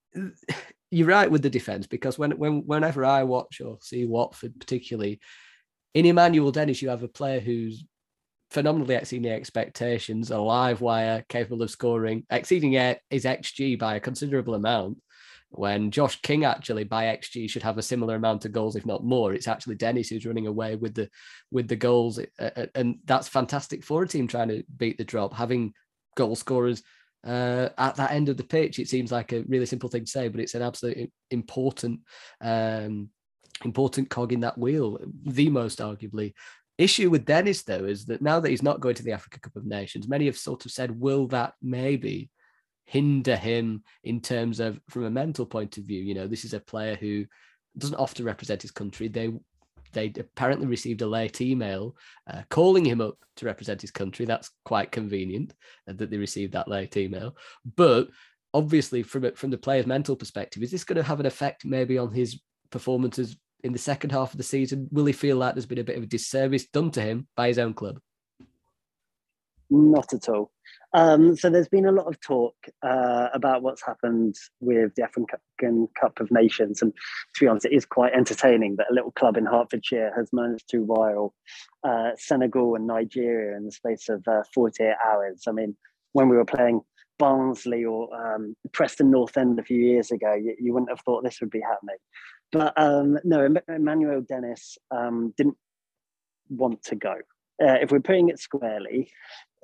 [0.91, 5.21] you're right with the defense because when when whenever I watch or see Watford particularly
[5.93, 7.83] in Emmanuel Dennis, you have a player who's
[8.51, 12.73] phenomenally exceeding the expectations, a live wire, capable of scoring, exceeding
[13.09, 14.97] his XG by a considerable amount.
[15.51, 19.03] When Josh King actually by XG should have a similar amount of goals, if not
[19.03, 21.09] more, it's actually Dennis who's running away with the
[21.51, 22.19] with the goals,
[22.75, 25.33] and that's fantastic for a team trying to beat the drop.
[25.33, 25.73] Having
[26.15, 26.83] goal scorers
[27.25, 30.11] uh, at that end of the pitch, it seems like a really simple thing to
[30.11, 32.01] say, but it's an absolutely important
[32.41, 33.09] um,
[33.65, 34.99] important cog in that wheel.
[35.25, 36.33] The most arguably
[36.77, 39.55] issue with Dennis though is that now that he's not going to the Africa Cup
[39.55, 42.29] of Nations, many have sort of said, will that maybe
[42.85, 46.01] hinder him in terms of from a mental point of view?
[46.01, 47.25] You know, this is a player who
[47.77, 49.07] doesn't often represent his country.
[49.07, 49.31] They
[49.91, 51.95] they apparently received a late email
[52.31, 54.25] uh, calling him up to represent his country.
[54.25, 55.53] That's quite convenient
[55.87, 57.35] uh, that they received that late email.
[57.75, 58.09] But
[58.53, 61.97] obviously, from from the player's mental perspective, is this going to have an effect maybe
[61.97, 64.87] on his performances in the second half of the season?
[64.91, 67.47] Will he feel like there's been a bit of a disservice done to him by
[67.47, 67.99] his own club?
[69.69, 70.51] Not at all.
[70.93, 75.87] Um, so there's been a lot of talk uh, about what's happened with the African
[75.99, 76.91] Cup of Nations, and
[77.35, 80.67] to be honest, it is quite entertaining that a little club in Hertfordshire has managed
[80.69, 81.35] to rile
[81.83, 85.43] uh, Senegal and Nigeria in the space of uh, 48 hours.
[85.47, 85.77] I mean,
[86.13, 86.81] when we were playing
[87.19, 91.23] Barnsley or um, Preston North End a few years ago, you, you, wouldn't have thought
[91.23, 91.97] this would be happening.
[92.51, 95.57] But um, no, Emmanuel Dennis um, didn't
[96.49, 97.15] want to go.
[97.61, 99.11] Uh, if we're putting it squarely,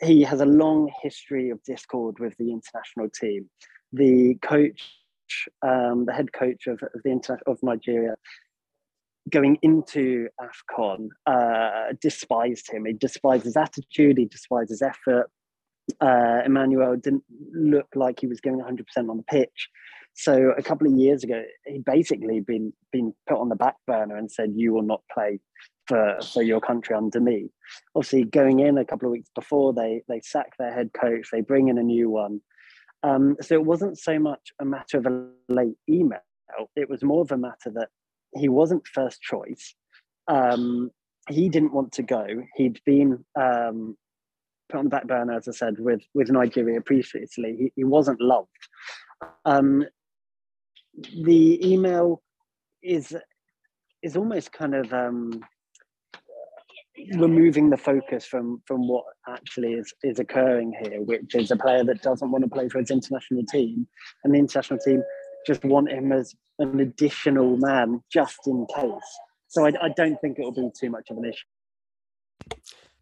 [0.03, 3.49] he has a long history of discord with the international team.
[3.93, 4.81] The coach,
[5.61, 8.15] um, the head coach of, of the inter- of Nigeria,
[9.29, 12.85] going into AFCON, uh, despised him.
[12.85, 15.31] He despised his attitude, he despised his effort.
[16.01, 19.69] Uh, Emmanuel didn't look like he was going 100% on the pitch.
[20.15, 24.15] So a couple of years ago, he basically been been put on the back burner
[24.15, 25.41] and said, "You will not play
[25.87, 27.49] for for your country under me."
[27.95, 31.41] Obviously, going in a couple of weeks before, they they sack their head coach, they
[31.41, 32.39] bring in a new one.
[33.03, 36.19] Um, so it wasn't so much a matter of a late email;
[36.77, 37.89] it was more of a matter that
[38.35, 39.75] he wasn't first choice.
[40.29, 40.91] Um,
[41.29, 42.25] he didn't want to go.
[42.55, 43.97] He'd been um,
[44.69, 47.55] put on the back burner, as I said, with with Nigeria previously.
[47.57, 48.49] He, he wasn't loved.
[49.45, 49.85] Um,
[51.23, 52.21] the email
[52.81, 53.15] is
[54.03, 55.41] is almost kind of um,
[57.17, 61.83] removing the focus from from what actually is is occurring here, which is a player
[61.83, 63.87] that doesn't want to play for his international team,
[64.23, 65.03] and the international team
[65.45, 69.19] just want him as an additional man just in case.
[69.47, 72.59] So I, I don't think it will be too much of an issue.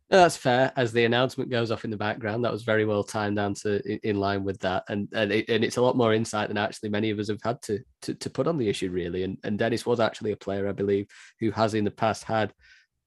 [0.10, 0.72] That's fair.
[0.76, 3.82] As the announcement goes off in the background, that was very well timed down to
[4.08, 6.90] in line with that, and and, it, and it's a lot more insight than actually
[6.90, 9.24] many of us have had to, to to put on the issue really.
[9.24, 11.08] And and Dennis was actually a player, I believe,
[11.40, 12.54] who has in the past had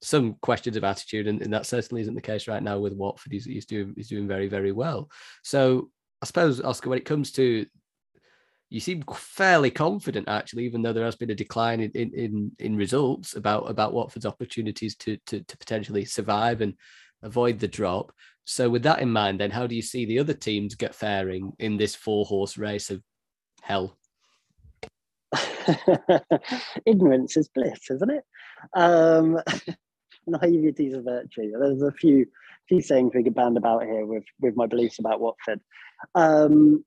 [0.03, 3.33] some questions of attitude, and, and that certainly isn't the case right now with Watford.
[3.33, 5.09] He's, he's doing he's doing very very well.
[5.43, 5.91] So
[6.23, 7.67] I suppose Oscar, when it comes to
[8.69, 12.77] you seem fairly confident actually, even though there has been a decline in in, in
[12.77, 16.75] results about about Watford's opportunities to, to to potentially survive and
[17.23, 18.13] avoid the drop.
[18.45, 21.53] So with that in mind, then how do you see the other teams get faring
[21.59, 23.03] in this four horse race of
[23.63, 23.99] hell?
[26.87, 28.25] Ignorance is bliss, isn't it?
[28.75, 29.41] Um,
[30.27, 31.53] naivety is a virtue.
[31.59, 32.27] There's a few
[32.69, 35.61] few sayings we could band about here with with my beliefs about Watford.
[36.15, 36.85] Um,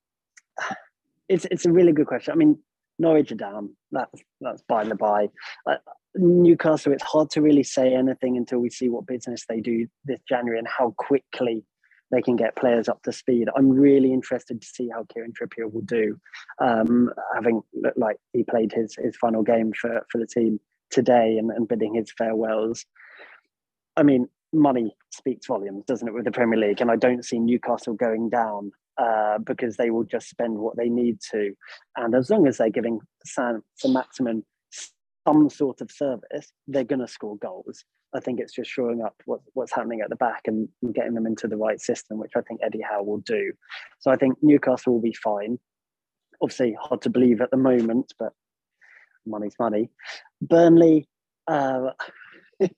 [1.30, 2.34] it's it's a really good question.
[2.34, 2.60] I mean,
[2.98, 3.76] Norwich are down.
[3.92, 5.30] That's that's by the by.
[5.66, 5.76] Uh,
[6.16, 10.20] Newcastle, it's hard to really say anything until we see what business they do this
[10.28, 11.64] January and how quickly
[12.12, 13.48] they can get players up to speed.
[13.56, 16.20] I'm really interested to see how Kieran Trippier will do,
[16.60, 17.62] um, having
[17.96, 21.94] like he played his his final game for for the team today and, and bidding
[21.94, 22.86] his farewells.
[23.96, 26.82] I mean, money speaks volumes, doesn't it, with the Premier League?
[26.82, 30.90] And I don't see Newcastle going down uh, because they will just spend what they
[30.90, 31.54] need to.
[31.96, 34.44] And as long as they're giving Sam Maximin
[35.28, 37.84] some sort of service, they're going to score goals.
[38.14, 41.14] I think it's just showing up what, what's happening at the back and, and getting
[41.14, 43.54] them into the right system, which I think Eddie Howe will do.
[44.00, 45.60] So I think Newcastle will be fine.
[46.42, 48.34] Obviously, hard to believe at the moment, but
[49.26, 49.90] money's money.
[50.42, 51.08] Burnley,
[51.48, 51.92] uh,
[52.62, 52.70] I,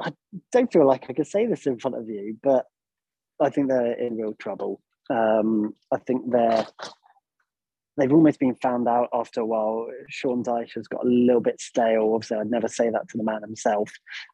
[0.00, 0.12] I,
[0.50, 2.66] don't feel like I could say this in front of you, but
[3.40, 4.80] I think they're in real trouble.
[5.10, 6.66] Um, I think they're
[7.96, 9.88] they've almost been found out after a while.
[10.08, 12.12] Sean Dyche has got a little bit stale.
[12.14, 13.90] Obviously, I'd never say that to the man himself,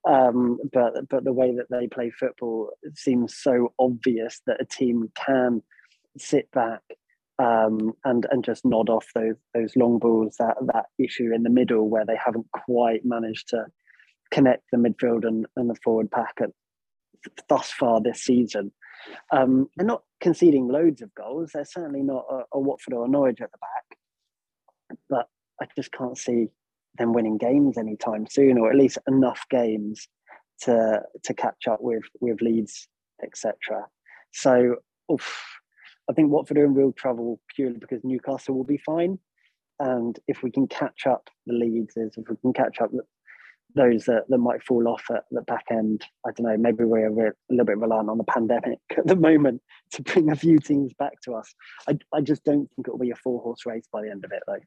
[0.08, 5.10] um, but but the way that they play football seems so obvious that a team
[5.14, 5.62] can
[6.18, 6.82] sit back
[7.38, 10.36] um, and and just nod off those those long balls.
[10.38, 13.66] That that issue in the middle where they haven't quite managed to
[14.30, 16.50] connect the midfield and, and the forward pack at,
[17.48, 18.72] thus far this season.
[19.32, 21.50] Um, they're not conceding loads of goals.
[21.52, 25.28] They're certainly not a, a Watford or a Norwich at the back, but
[25.60, 26.48] I just can't see
[26.96, 30.08] them winning games anytime soon, or at least enough games
[30.62, 32.88] to to catch up with with Leeds,
[33.22, 33.54] etc.
[34.32, 34.76] So,
[35.12, 35.44] oof,
[36.08, 39.18] I think Watford are in real trouble purely because Newcastle will be fine,
[39.80, 42.90] and if we can catch up the Leeds, if we can catch up
[43.74, 46.04] those that, that might fall off at the back end.
[46.26, 49.62] I don't know, maybe we're a, little bit reliant on the pandemic at the moment
[49.92, 51.52] to bring a few teams back to us.
[51.88, 54.32] I, I just don't think it'll be a four horse race by the end of
[54.32, 54.60] it, though.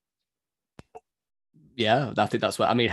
[1.77, 2.91] Yeah, I think that's what I mean.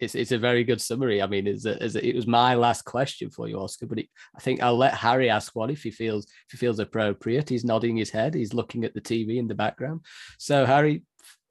[0.00, 1.20] It's it's a very good summary.
[1.20, 3.84] I mean, is it was my last question for you, Oscar.
[3.84, 6.78] But it, I think I'll let Harry ask one if he feels if he feels
[6.78, 7.50] appropriate.
[7.50, 8.32] He's nodding his head.
[8.34, 10.00] He's looking at the TV in the background.
[10.38, 11.02] So, Harry,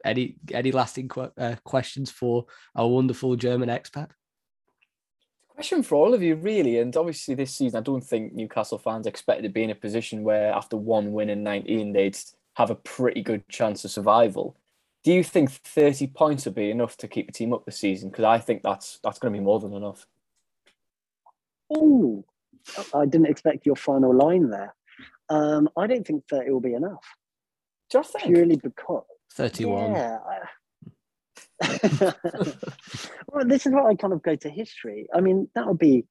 [0.03, 4.09] any any lasting qu- uh, questions for our wonderful German expat?
[5.49, 6.79] Question for all of you, really.
[6.79, 10.23] And obviously, this season, I don't think Newcastle fans expected to be in a position
[10.23, 12.17] where after one win in 19, they'd
[12.55, 14.57] have a pretty good chance of survival.
[15.03, 18.09] Do you think 30 points would be enough to keep the team up this season?
[18.09, 20.05] Because I think that's that's going to be more than enough.
[21.69, 22.25] Oh,
[22.93, 24.75] I didn't expect your final line there.
[25.29, 27.05] Um, I don't think 30 will be enough.
[27.91, 29.03] Just purely because
[29.35, 29.91] 31.
[29.91, 30.19] Yeah.
[33.27, 35.07] well, this is what I kind of go to history.
[35.13, 36.05] I mean, that would be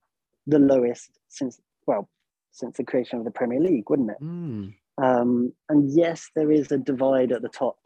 [0.47, 2.09] the lowest since, well,
[2.53, 4.23] since the creation of the Premier League, wouldn't it?
[4.23, 4.75] Mm.
[5.03, 7.77] Um, and yes, there is a divide at the top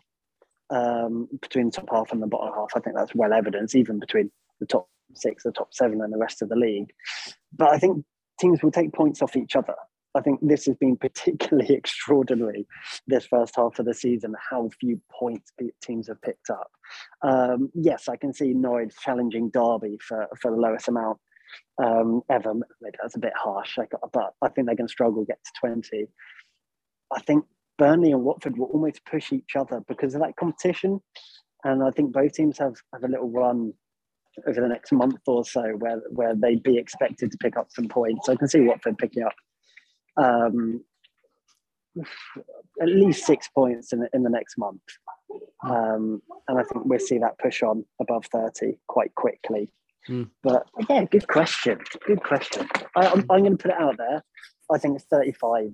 [0.70, 2.70] um, between the top half and the bottom half.
[2.74, 6.18] I think that's well evident, even between the top six, the top seven, and the
[6.18, 6.92] rest of the league.
[7.56, 8.04] But I think
[8.40, 9.74] teams will take points off each other.
[10.14, 12.66] I think this has been particularly extraordinary
[13.06, 16.70] this first half of the season, how few points teams have picked up.
[17.22, 21.18] Um, yes, I can see Norwich challenging Derby for, for the lowest amount
[21.82, 22.54] um, ever.
[22.80, 23.78] That's a bit harsh,
[24.12, 26.06] but I think they can struggle to get to 20.
[27.12, 27.44] I think
[27.78, 31.00] Burnley and Watford will almost push each other because of that competition.
[31.64, 33.72] And I think both teams have, have a little run
[34.46, 37.88] over the next month or so where, where they'd be expected to pick up some
[37.88, 38.26] points.
[38.26, 39.32] So I can see Watford picking up
[40.16, 40.84] um,
[42.80, 44.80] at least six points in, in the next month.
[45.62, 49.70] Um, and I think we'll see that push on above 30 quite quickly.
[50.08, 50.30] Mm.
[50.42, 51.78] But yeah, good question.
[52.06, 52.68] Good question.
[52.96, 54.22] I, am going to put it out there.
[54.70, 55.72] I think 35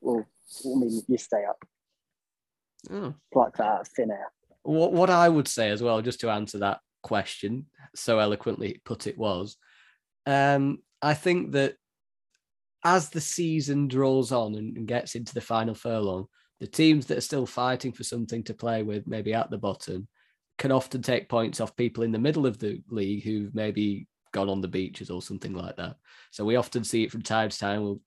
[0.00, 0.24] will,
[0.64, 1.64] will mean you stay up.
[2.90, 3.14] Oh.
[3.34, 4.30] Like that, thin air.
[4.62, 9.06] What, what I would say as well, just to answer that question, so eloquently put
[9.06, 9.56] it was,
[10.26, 11.76] um, I think that
[12.84, 16.26] as the season draws on and, and gets into the final furlong,
[16.60, 20.08] the teams that are still fighting for something to play with, maybe at the bottom,
[20.58, 24.48] can often take points off people in the middle of the league who've maybe gone
[24.48, 25.96] on the beaches or something like that.
[26.30, 27.82] So we often see it from time to time.
[27.82, 28.00] We'll,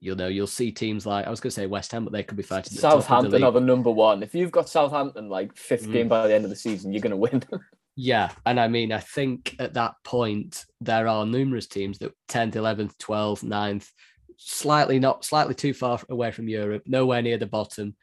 [0.00, 2.22] you'll know, you'll see teams like I was going to say West Ham, but they
[2.22, 2.72] could be fighting.
[2.72, 4.22] at the top of the Southampton are the number one.
[4.22, 5.92] If you've got Southampton like fifth Mm.
[5.92, 7.42] game by the end of the season, you're going to win.
[7.96, 12.54] Yeah, and I mean, I think at that point there are numerous teams that 10th,
[12.54, 13.88] 11th, 12th, 9th,
[14.36, 17.94] slightly not slightly too far away from Europe, nowhere near the bottom.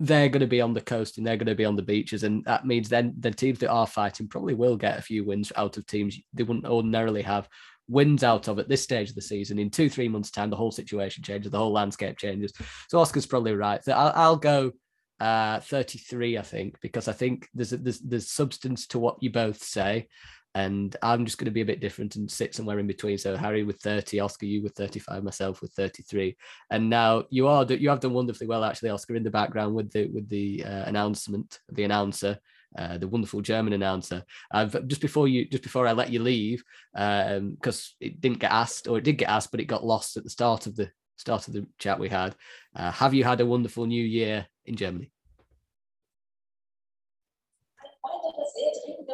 [0.00, 2.22] They're going to be on the coast and they're going to be on the beaches,
[2.22, 5.52] and that means then the teams that are fighting probably will get a few wins
[5.56, 7.48] out of teams they wouldn't ordinarily have
[7.88, 9.58] wins out of at this stage of the season.
[9.58, 12.52] In two, three months' time, the whole situation changes, the whole landscape changes.
[12.88, 13.82] So Oscar's probably right.
[13.82, 14.72] So I'll, I'll go
[15.20, 19.30] uh 33 i think because i think there's a, there's there's substance to what you
[19.30, 20.06] both say
[20.54, 23.36] and i'm just going to be a bit different and sit somewhere in between so
[23.36, 26.36] harry with 30 oscar you with 35 myself with 33
[26.70, 29.90] and now you are you have done wonderfully well actually oscar in the background with
[29.92, 32.38] the with the uh, announcement the announcer
[32.76, 34.22] uh, the wonderful German announcer.
[34.50, 38.88] I've just before you, just before I let you leave, because it didn't get asked,
[38.88, 41.48] or it did get asked, but it got lost at the start of the start
[41.48, 42.34] of the chat we had.
[42.76, 45.10] Uh, have you had a wonderful New Year in Germany?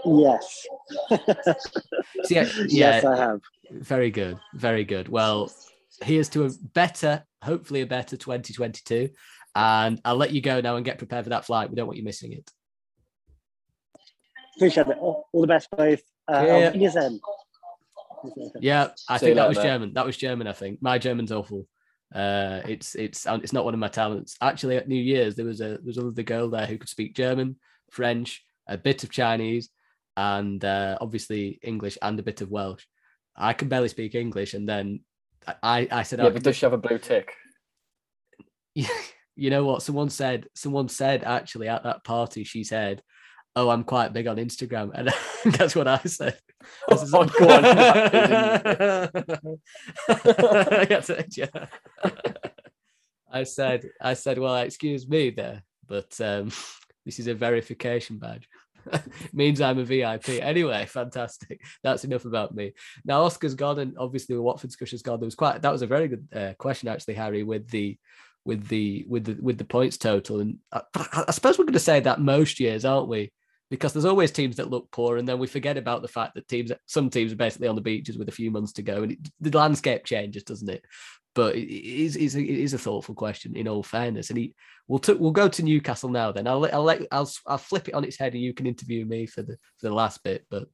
[0.07, 0.67] Yes.
[2.25, 3.41] So, yeah, yeah, Yes, I have.
[3.71, 5.09] very good, very good.
[5.09, 5.51] Well,
[6.03, 9.11] here's to a better, hopefully a better 2022.
[9.55, 11.69] And I'll let you go now and get prepared for that flight.
[11.71, 12.51] We don't want you missing it.
[14.57, 14.97] Appreciate it.
[14.99, 16.01] All, all the best, both.
[16.29, 16.73] Uh, Yeah.
[18.61, 19.65] Yeah, I See think that was mate.
[19.65, 19.93] German.
[19.95, 20.47] That was German.
[20.47, 21.67] I think my German's awful.
[22.15, 24.37] Uh, it's it's it's not one of my talents.
[24.41, 27.17] Actually, at New Year's there was a there was another girl there who could speak
[27.17, 27.57] German,
[27.91, 29.71] French, a bit of Chinese,
[30.17, 32.85] and uh, obviously English and a bit of Welsh.
[33.37, 35.01] I can barely speak English, and then
[35.63, 37.33] I I said, yeah, I but does she have a blue tick?
[38.75, 39.83] you know what?
[39.83, 40.49] Someone said.
[40.55, 42.45] Someone said actually at that party.
[42.45, 43.03] She said,
[43.57, 45.11] "Oh, I'm quite big on Instagram," and
[45.57, 46.39] that's what I said.
[46.91, 47.65] I said, Oh, go on.
[50.91, 51.67] I said, yeah.
[53.35, 56.53] I said, I said, well, excuse me there, but um,
[57.05, 58.49] this is a verification badge.
[59.33, 60.29] means I'm a VIP.
[60.41, 61.61] Anyway, fantastic.
[61.83, 62.75] That's enough about me.
[63.05, 65.19] Now Oscar's gone, and obviously Watford discussion's gone.
[65.21, 67.99] There was quite that was a very good uh, question actually, Harry, with the
[68.45, 70.41] with the with the with the points total.
[70.41, 70.83] And I,
[71.29, 73.33] I suppose we're going to say that most years, aren't we?
[73.71, 76.47] Because there's always teams that look poor, and then we forget about the fact that
[76.49, 79.13] teams, some teams are basically on the beaches with a few months to go, and
[79.13, 80.85] it, the landscape changes, doesn't it?
[81.35, 83.57] But it is, it is, a, it is a thoughtful question.
[83.57, 84.55] In all fairness, and he,
[84.87, 86.31] we'll t- we'll go to Newcastle now.
[86.31, 89.05] Then I'll I'll let I'll I'll flip it on its head, and you can interview
[89.05, 90.45] me for the for the last bit.
[90.51, 90.69] But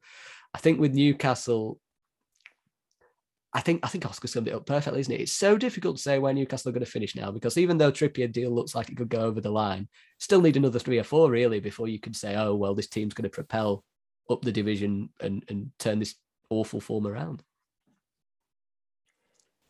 [0.53, 1.79] I think with Newcastle,
[3.53, 5.21] I think I think Oscar summed it up perfectly, isn't it?
[5.21, 7.91] It's so difficult to say where Newcastle are going to finish now because even though
[7.91, 11.03] Trippier deal looks like it could go over the line, still need another three or
[11.03, 13.83] four really before you can say, oh well, this team's going to propel
[14.29, 16.15] up the division and and turn this
[16.49, 17.43] awful form around.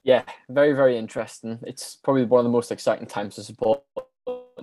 [0.03, 1.59] Yeah, very, very interesting.
[1.63, 3.83] It's probably one of the most exciting times to support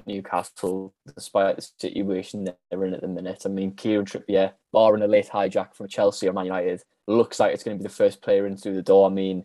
[0.07, 3.43] Newcastle, despite the situation they're in at the minute.
[3.45, 7.55] I mean, Kieran Trippier, barring a late hijack from Chelsea or Man United, looks like
[7.55, 9.07] it's going to be the first player in through the door.
[9.09, 9.45] I mean,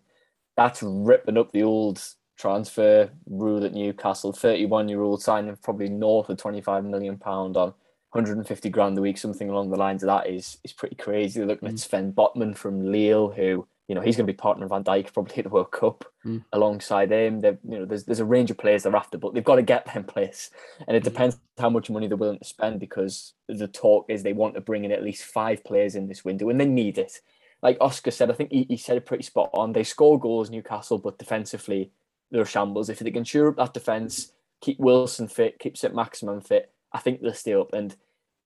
[0.56, 2.02] that's ripping up the old
[2.38, 4.32] transfer rule at Newcastle.
[4.32, 7.74] 31 year old signing probably north of 25 million pound on
[8.10, 11.40] 150 grand a week, something along the lines of that is is pretty crazy.
[11.40, 11.72] They're looking Mm.
[11.72, 15.12] at Sven Botman from Lille, who you know he's going to be partner Van Dijk
[15.12, 16.42] probably at the World Cup Mm.
[16.54, 17.40] alongside him.
[17.40, 19.62] They've you know there's there's a range of players they're after, but they've got to
[19.62, 20.50] get them place,
[20.88, 21.04] and it Mm.
[21.04, 24.60] depends how much money they're willing to spend because the talk is they want to
[24.60, 27.20] bring in at least five players in this window, and they need it.
[27.62, 29.72] Like Oscar said, I think he, he said it pretty spot on.
[29.72, 31.90] They score goals, Newcastle, but defensively
[32.30, 32.88] they're shambles.
[32.90, 36.98] If they can shore up that defense, keep Wilson fit, keep St Maximin fit, I
[36.98, 37.72] think they'll stay up.
[37.72, 37.94] And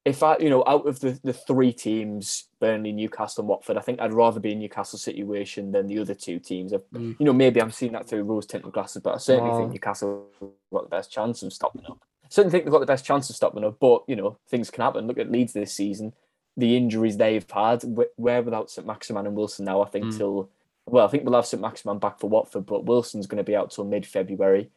[0.08, 3.80] if I, you know, out of the, the three teams, Burnley, Newcastle, and Watford, I
[3.80, 6.72] think I'd rather be in Newcastle situation than the other two teams.
[6.72, 7.16] I've, Mm.
[7.18, 9.58] You know, maybe I'm seeing that through rose tinted glasses, but I certainly Oh.
[9.58, 11.98] think Newcastle have got the best chance of stopping up.
[12.24, 14.70] I certainly think they've got the best chance of stopping up, but you know, things
[14.70, 15.06] can happen.
[15.06, 16.12] Look at Leeds this season,
[16.56, 20.16] the injuries they've had, wh- where without St Maximin and Wilson now, I think Mm.
[20.16, 20.48] till
[20.90, 23.54] well, I think we'll have St Maximin back for Watford, but Wilson's going to be
[23.54, 24.70] out till mid February.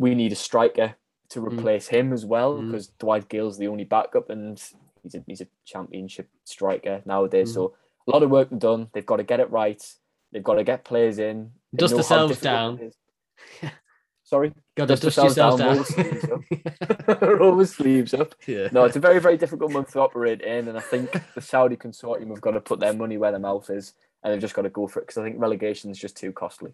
[0.00, 0.96] We need a striker
[1.34, 1.52] to Mm.
[1.58, 2.66] replace him as well Mm.
[2.66, 4.58] because Dwight Gayle's the only backup and
[5.02, 7.50] he's a, he's a championship striker nowadays.
[7.50, 7.54] Mm.
[7.54, 7.74] So
[8.06, 8.88] a lot of work done.
[8.92, 9.82] They've got to get it right.
[10.32, 11.52] They've got to get players in.
[11.72, 12.90] They Dust themselves down.
[14.24, 15.58] Sorry, Got to Dust dust yourselves down.
[15.58, 16.26] down, roll the sleeves
[17.40, 18.34] roll the sleeves up.
[18.46, 18.68] yeah.
[18.72, 21.76] No, it's a very, very difficult month to operate in, and I think the Saudi
[21.76, 24.62] consortium have got to put their money where their mouth is and they've just got
[24.62, 26.72] to go for it because I think relegation is just too costly.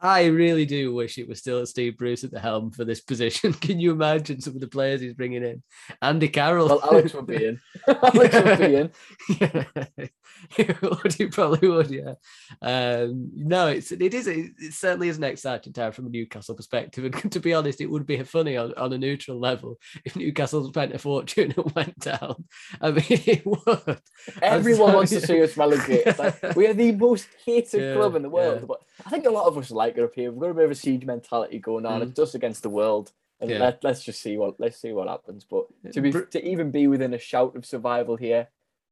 [0.00, 3.52] I really do wish it was still Steve Bruce at the helm for this position.
[3.54, 5.62] Can you imagine some of the players he's bringing in?
[6.00, 6.68] Andy Carroll.
[6.68, 7.60] Well, Alex would be in.
[7.88, 10.10] Alex would be in.
[11.16, 12.14] he probably would, yeah.
[12.62, 17.04] Um, no, it's it is it certainly is an exciting time from a Newcastle perspective.
[17.04, 20.66] And to be honest, it would be funny on, on a neutral level if Newcastle
[20.68, 22.44] spent a fortune and went down.
[22.80, 24.00] I mean, it would.
[24.42, 26.18] Everyone wants to see us relegated.
[26.18, 28.60] Like, we are the most hated Yeah, club in the world.
[28.60, 28.66] yeah.
[28.66, 30.30] But I think a lot of us like it up here.
[30.30, 32.00] We've got a bit of a siege mentality going on.
[32.00, 32.10] Mm.
[32.10, 33.12] It's us against the world.
[33.40, 33.58] And Yeah.
[33.60, 35.44] let, let's just see what let's see what happens.
[35.48, 38.48] But to be to even be within a shout of survival here,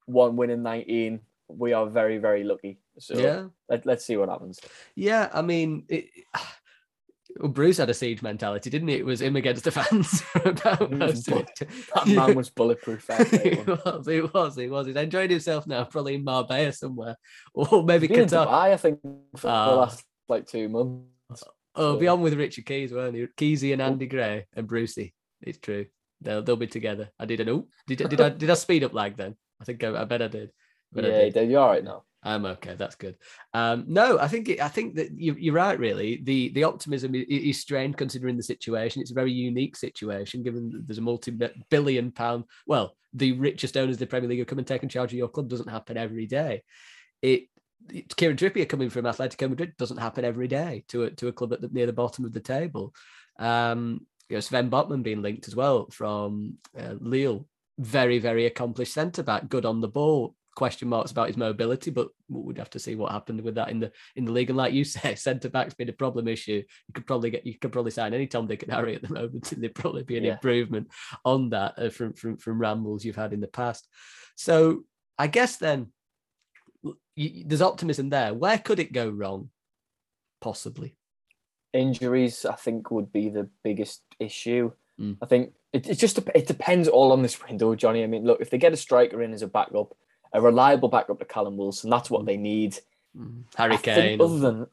[0.06, 2.78] one win in 19, we are very, very lucky.
[2.98, 3.48] So Yeah.
[3.68, 4.60] let, let's see what happens.
[4.94, 6.06] Yeah, I mean, it,
[7.40, 8.94] well, Bruce had a siege mentality, didn't he?
[8.94, 11.68] It was him against the fans about most of it.
[11.94, 13.06] That man was bulletproof.
[13.42, 14.86] he was, he was, he was.
[14.86, 17.16] He's enjoying himself now, probably in Marbella somewhere,
[17.54, 18.46] or maybe He's been in Qatar.
[18.46, 19.00] Dubai, I think,
[19.36, 19.70] for Ah.
[19.70, 21.44] the last like two months.
[21.74, 23.26] Oh, so- be on with Richard Keys, weren't he?
[23.36, 25.14] Keysy and Andy Gray and Brucey.
[25.42, 25.86] It's true.
[26.20, 27.10] They'll they'll be together.
[27.18, 29.36] I did an oh, did did I did I speed up lag then?
[29.60, 30.50] I think I, I bet I did.
[30.92, 31.50] But I Yeah, did.
[31.50, 32.04] You're all right now.
[32.22, 32.74] I'm okay.
[32.74, 33.16] That's good.
[33.54, 35.78] Um, no, I think it, I think that you, you're right.
[35.78, 39.00] Really, the the optimism is, is strained considering the situation.
[39.02, 42.44] It's a very unique situation, given that there's a multi-billion pound.
[42.66, 45.28] Well, the richest owners of the Premier League have come and taken charge of your
[45.28, 45.48] club.
[45.48, 46.62] Doesn't happen every day.
[47.22, 47.48] It.
[48.16, 51.52] Kieran Trippier coming from Atletico Madrid doesn't happen every day to a to a club
[51.52, 52.94] at the, near the bottom of the table.
[53.38, 57.46] Um, you know, Sven Botman being linked as well from uh, Lille.
[57.78, 60.34] Very, very accomplished centre back, good on the ball.
[60.54, 63.78] Question marks about his mobility, but we'd have to see what happened with that in
[63.78, 64.48] the in the league.
[64.48, 66.62] And like you say, centre back's been a problem issue.
[66.88, 69.12] You could probably get you could probably sign any Tom, Dick, and Harry at the
[69.20, 70.32] moment, and there'd probably be an Yeah.
[70.32, 70.88] improvement
[71.24, 73.86] on that uh, from from from rambles you've had in the past.
[74.36, 74.84] So
[75.18, 75.92] I guess then
[77.16, 78.32] you, there's optimism there.
[78.34, 79.50] Where could it go wrong?
[80.40, 80.94] Possibly.
[81.72, 84.72] injuries, I think, would be the biggest issue.
[85.00, 85.18] Mm.
[85.20, 88.02] I think it, it just it depends all on this window, Jonny.
[88.02, 89.94] I mean, look, if they get a striker in as a backup,
[90.32, 92.78] a reliable backup to Callum Wilson, that's what they need.
[93.16, 93.44] Mm.
[93.56, 94.20] Harry Kane.
[94.20, 94.66] other than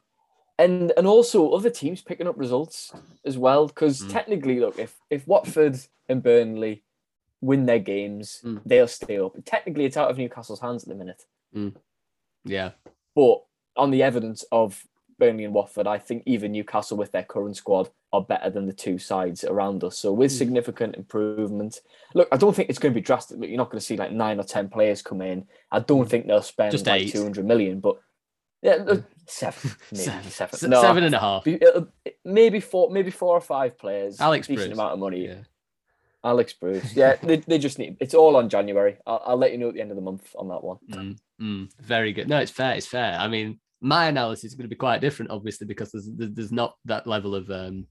[0.59, 2.93] and and also other teams picking up results
[3.25, 3.67] as well.
[3.67, 4.11] Because Mm.
[4.11, 5.77] technically, look, if if Watford
[6.07, 6.83] and Burnley
[7.41, 8.61] win their games, Mm.
[8.65, 9.33] they'll stay up.
[9.45, 11.25] Technically, it's out of Newcastle's hands at the minute.
[12.45, 12.71] Yeah.
[13.15, 13.43] But
[13.75, 14.83] on the evidence of
[15.19, 18.73] Burnley and Watford, I think even Newcastle with their current squad are better than the
[18.73, 19.97] two sides around us.
[19.97, 20.37] So with Mm.
[20.37, 21.81] significant improvement,
[22.13, 23.37] look, I don't think it's going to be drastic.
[23.39, 25.47] Look, you're not going to see like nine or ten players come in.
[25.71, 26.09] I don't hmm.
[26.09, 27.11] think they'll spend Just like eight.
[27.11, 27.97] two hundred million, but
[28.61, 29.05] yeah, look, hmm.
[29.27, 30.31] seven, maybe Seven.
[30.31, 30.69] seven.
[30.69, 31.47] No, Seven and a half.
[31.47, 31.81] Uh,
[32.23, 34.19] maybe four, maybe four or five players.
[34.21, 34.77] Alex decent Bruce.
[34.77, 35.25] amount of money.
[35.27, 35.35] Yeah.
[36.23, 36.95] Alex Bruce.
[36.95, 37.97] Yeah, they, they just need.
[37.99, 38.97] It's all on January.
[39.05, 40.77] I'll, I'll let you know at the end of the month on that one.
[40.91, 42.29] Mm, mm, very good.
[42.29, 42.75] No, it's fair.
[42.75, 43.17] It's fair.
[43.19, 46.75] I mean, my analysis is going to be quite different, obviously, because there's there's not
[46.85, 47.87] that level of um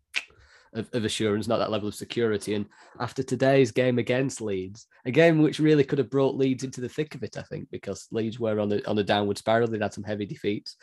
[0.75, 2.55] of, of assurance, not that level of security.
[2.55, 2.67] And
[2.99, 6.89] after today's game against Leeds, a game which really could have brought Leeds into the
[6.89, 9.69] thick of it, I think, because Leeds were on a on a downward spiral.
[9.69, 10.77] They'd had some heavy defeats.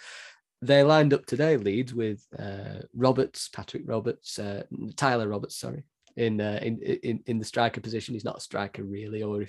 [0.62, 4.64] They lined up today, Leeds, with uh, Roberts, Patrick Roberts, uh,
[4.98, 5.84] Tyler Roberts, sorry,
[6.20, 8.14] in, uh, in in in the striker position.
[8.14, 9.46] He's not a striker really, or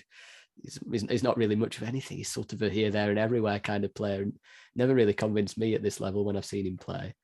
[0.62, 2.18] he's, he's not really much of anything.
[2.18, 4.23] He's sort of a here, there, and everywhere kind of player.
[4.23, 4.39] And
[4.75, 7.14] never really convinced me at this level when I've seen him play.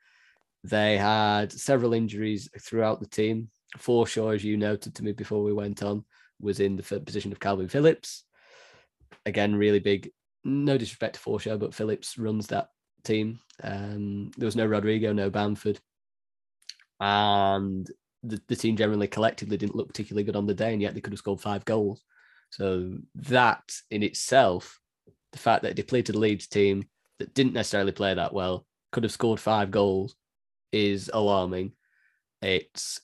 [0.65, 3.51] They had several injuries throughout the team.
[3.79, 6.05] Forshaw, as you noted to me before we went on,
[6.41, 8.25] was in the position of Kalvin Phillips.
[9.25, 10.11] Again, really big.
[10.45, 12.69] No disrespect to Forshaw, but Phillips runs that
[13.05, 13.39] team.
[13.63, 15.81] Um, there was no Rodrigo, no Bamford,
[17.01, 17.89] and
[18.29, 21.01] the, the team generally collectively didn't look particularly good on the day, and yet they
[21.01, 22.03] could have scored five goals.
[22.51, 24.81] So that in itself,
[25.33, 26.85] the fact that depleted Leeds team
[27.18, 30.16] that didn't necessarily play that well could have scored five goals
[30.72, 31.72] is alarming.
[32.43, 33.01] It's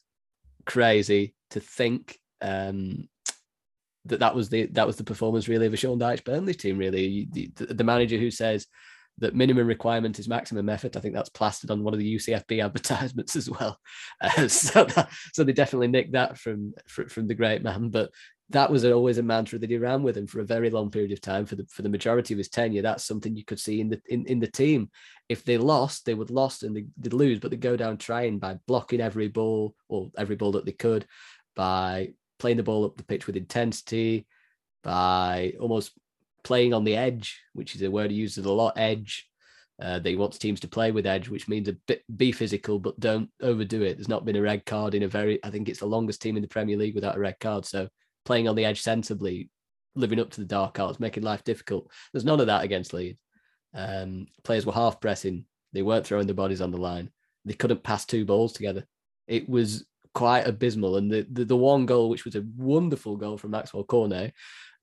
[0.64, 3.08] crazy to think um,
[4.06, 6.78] that that was the that was the performance really of a Sean Dyche Burnley team.
[6.78, 8.66] Really, the, the, the manager who says
[9.18, 10.96] that minimum requirement is maximum effort.
[10.96, 13.78] I think that's plastered on one of the UCFB advertisements as well.
[14.20, 17.90] Uh, so, that, so they definitely nicked that from, from from the great man.
[17.90, 18.10] But
[18.50, 21.12] that was always a mantra that he ran with him for a very long period
[21.12, 22.82] of time for the for the majority of his tenure.
[22.82, 24.90] That's something you could see in the in, in the team.
[25.28, 28.38] If they lost, they would lost and they, they'd lose, but they'd go down trying
[28.38, 31.06] by blocking every ball or every ball that they could,
[31.56, 34.26] by playing the ball up the pitch with intensity,
[34.82, 35.92] by almost
[36.45, 39.28] playing on the edge, which is a word he uses a lot, edge.
[39.80, 42.78] Uh, that he wants teams to play with edge, which means a bit be physical,
[42.78, 43.97] but don't overdo it.
[43.97, 46.36] There's not been a red card in a very, I think it's the longest team
[46.36, 47.64] in the Premier League without a red card.
[47.64, 47.88] So
[48.24, 49.51] playing on the edge sensibly,
[49.97, 51.90] living up to the dark arts, making life difficult.
[52.12, 53.18] There's none of that against Leeds.
[53.74, 55.47] Um, players were half pressing.
[55.72, 57.11] They weren't throwing their bodies on the line.
[57.45, 58.86] They couldn't pass two balls together.
[59.26, 59.84] It was
[60.14, 60.97] quite abysmal.
[60.97, 64.32] And the, the, the one goal, which was a wonderful goal from Maxwell Cornet,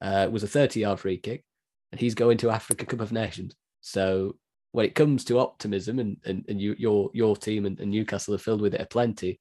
[0.02, 1.44] uh, was a 30 yard free kick.
[1.92, 3.56] And he's going to Africa Cup of Nations.
[3.82, 4.36] So
[4.72, 8.36] when it comes to optimism, and, and, and you, your your team and, and Newcastle
[8.36, 9.40] are filled with it aplenty,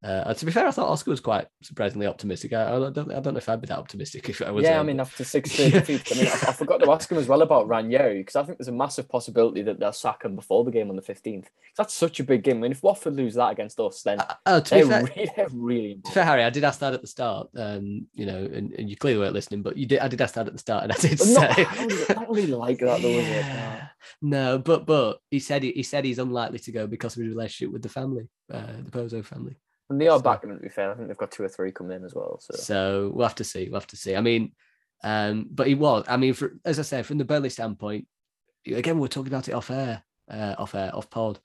[0.00, 2.52] uh, to be fair, I thought Oscar was quite surprisingly optimistic.
[2.52, 4.62] I, I, don't, I don't know if I'd be that optimistic if I was.
[4.62, 7.26] Yeah, I mean, after six defeats, I mean, I, I, forgot to ask him as
[7.26, 10.62] well about Ranieri because I think there's a massive possibility that they'll sack him before
[10.62, 11.46] the game on the 15th.
[11.76, 12.58] That's such a big game.
[12.58, 15.48] I mean, if Watford lose that against us, then uh, oh, they're, fair, really, they're
[15.52, 16.00] really.
[16.04, 17.48] To fair, Harry, I did ask that at the start.
[17.56, 19.98] Um, you know, and, and you clearly weren't listening, but you did.
[19.98, 21.34] I did ask that at the start, and I did say.
[21.34, 23.08] Not, I, don't really, I, don't really, like that, though.
[23.08, 23.88] Yeah.
[24.22, 27.30] No, but but he said he, he said he's unlikely to go because of his
[27.30, 29.56] relationship with the family, uh, the Pozzo family.
[29.90, 30.90] And they are so, backing to be fair.
[30.90, 32.38] I think they've got two or three coming in as well.
[32.40, 33.68] So, so we'll have to see.
[33.68, 34.14] We'll have to see.
[34.16, 34.52] I mean,
[35.02, 36.04] um, but he was.
[36.08, 38.06] I mean, for, as I said, from the Burnley standpoint,
[38.66, 41.38] again, we're talking about it off air, uh, off air, off pod.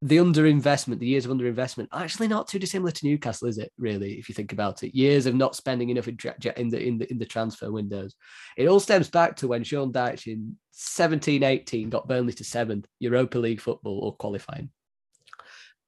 [0.00, 3.72] The underinvestment, the years of underinvestment, actually not too dissimilar to Newcastle, is it?
[3.78, 6.16] Really, if you think about it, years of not spending enough in,
[6.56, 8.14] in the in the in the transfer windows.
[8.56, 13.38] It all stems back to when Sean Dyche in 17-18 got Burnley to seventh Europa
[13.38, 14.70] League football or qualifying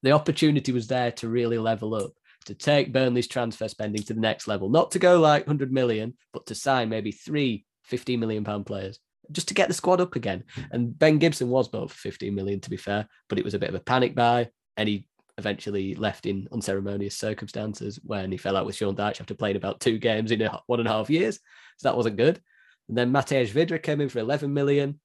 [0.03, 2.13] the opportunity was there to really level up,
[2.47, 6.15] to take Burnley's transfer spending to the next level, not to go like 100 million,
[6.33, 9.01] but to sign maybe three 15 million pound players
[9.33, 10.45] just to get the squad up again.
[10.71, 13.59] And Ben Gibson was bought for 15 million, to be fair, but it was a
[13.59, 14.51] bit of a panic buy.
[14.77, 15.07] And he
[15.39, 19.81] eventually left in unceremonious circumstances when he fell out with Sean Dyche after playing about
[19.81, 21.39] two games in one and a half years.
[21.79, 22.41] So that wasn't good.
[22.89, 25.01] And then Matej Vydra came in for 11 million.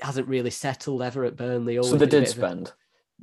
[0.00, 1.82] Hasn't really settled ever at Burnley.
[1.82, 2.68] So they did spend.
[2.68, 2.72] A,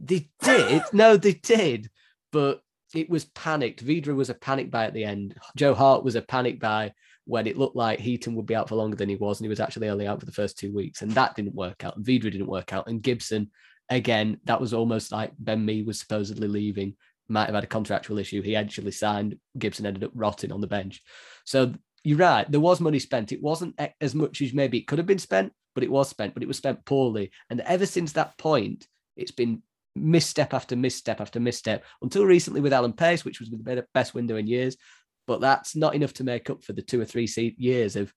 [0.02, 0.84] they did.
[0.94, 1.90] no, they did.
[2.32, 2.62] But
[2.94, 3.82] it was panicked.
[3.82, 5.36] Vydra was a panic buy at the end.
[5.56, 6.94] Joe Hart was a panic buy
[7.26, 9.50] when it looked like Heaton would be out for longer than he was, and he
[9.50, 11.98] was actually only out for the first two weeks, and that didn't work out.
[11.98, 13.52] And Vydra didn't work out, and Gibson,
[13.90, 16.96] again, that was almost like Ben Mee was supposedly leaving,
[17.28, 18.42] might have had a contractual issue.
[18.42, 19.38] He actually signed.
[19.58, 21.04] Gibson ended up rotting on the bench.
[21.46, 21.74] So
[22.04, 22.50] you're right.
[22.50, 23.34] There was money spent.
[23.34, 26.34] It wasn't as much as maybe it could have been spent, but it was spent.
[26.34, 27.32] But it was spent poorly.
[27.50, 28.88] And ever since that point,
[29.18, 29.62] it's been
[30.04, 34.14] misstep after misstep after misstep until recently with Alan Pace, which was with the best
[34.14, 34.78] window in years.
[35.26, 37.28] But that's not enough to make up for the two or three
[37.58, 38.14] years of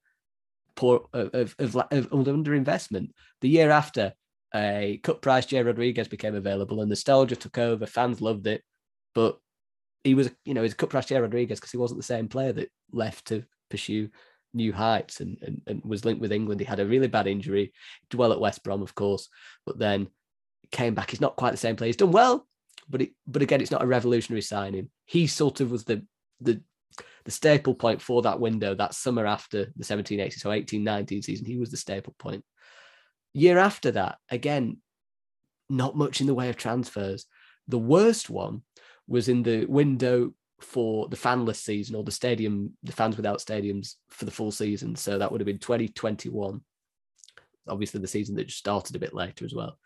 [0.77, 3.11] poor of, of, of, of underinvestment.
[3.41, 4.13] The year after,
[4.55, 7.87] a cut price Jay Rodriguez became available, and nostalgia took over.
[7.87, 8.63] Fans loved it,
[9.15, 9.39] but
[10.05, 12.29] he was, you know, he's a cut price Jay Rodriguez because he wasn't the same
[12.29, 14.09] player that left to pursue
[14.53, 16.61] new heights and, and, and was linked with England.
[16.61, 17.73] He had a really bad injury,
[18.09, 19.29] dwell at West Brom, of course,
[19.65, 20.09] but then
[20.71, 21.11] came back.
[21.11, 21.89] He's not quite the same player.
[21.89, 22.47] He's done well,
[22.89, 24.91] but it, but again, it's not a revolutionary signing.
[25.07, 26.05] He sort of was the
[26.41, 26.61] the
[27.25, 31.47] the staple point for that window that summer after the 1780, so 1819 season.
[31.47, 32.45] He was the staple point.
[33.33, 34.79] Year after that, again,
[35.69, 37.27] not much in the way of transfers.
[37.69, 38.63] The worst one
[39.07, 43.95] was in the window for the fanless season or the stadium, the fans without stadiums
[44.09, 44.97] for the full season.
[44.97, 46.61] So that would have been 2021.
[47.69, 49.79] Obviously, the season that just started a bit later as well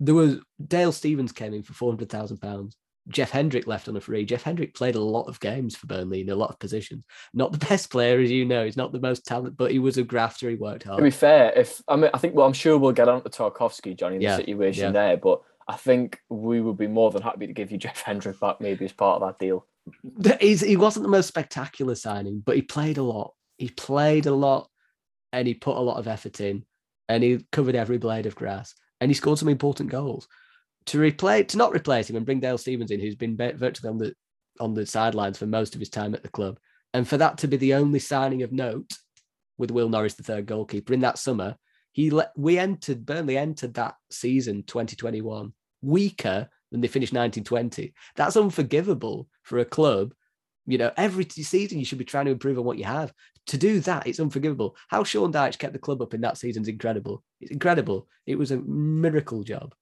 [0.00, 2.76] there was Dale Stephens came in for four hundred thousand pounds.
[3.08, 4.24] Jeff Hendrick left on a free.
[4.24, 7.04] Jeff Hendrick played a lot of games for Burnley in a lot of positions.
[7.32, 8.64] Not the best player, as you know.
[8.64, 10.50] He's not the most talented, but he was a grafter.
[10.50, 10.98] He worked hard.
[10.98, 13.28] To be fair, if I mean, I think well, I'm sure we'll get on to
[13.28, 14.90] Tarkowski, Jonny, the yeah, situation yeah.
[14.90, 18.40] there, but I think we would be more than happy to give you Jeff Hendrick
[18.40, 19.66] back, maybe as part of that deal.
[20.40, 23.34] He's, he wasn't the most spectacular signing, but he played a lot.
[23.56, 24.68] He played a lot,
[25.32, 26.64] and he put a lot of effort in,
[27.08, 28.74] and he covered every blade of grass
[29.06, 30.26] and he scored some important goals.
[30.86, 33.98] To replace, to not replace him and bring Dale Stephens in, who's been virtually on
[33.98, 34.14] the
[34.58, 36.58] on the sidelines for most of his time at the club,
[36.92, 38.90] and for that to be the only signing of note
[39.58, 41.54] with Will Norris, the third goalkeeper, in that summer,
[41.92, 45.52] he let we entered Burnley entered that season 2021
[45.82, 47.94] weaker than they finished 1920.
[48.16, 50.14] That's unforgivable for a club.
[50.66, 53.12] You know, every season you should be trying to improve on what you have
[53.46, 54.76] to do that, it's unforgivable.
[54.88, 57.22] How Sean Dyche kept the club up in that season is incredible.
[57.40, 58.08] It's incredible.
[58.26, 59.74] It was a miracle job.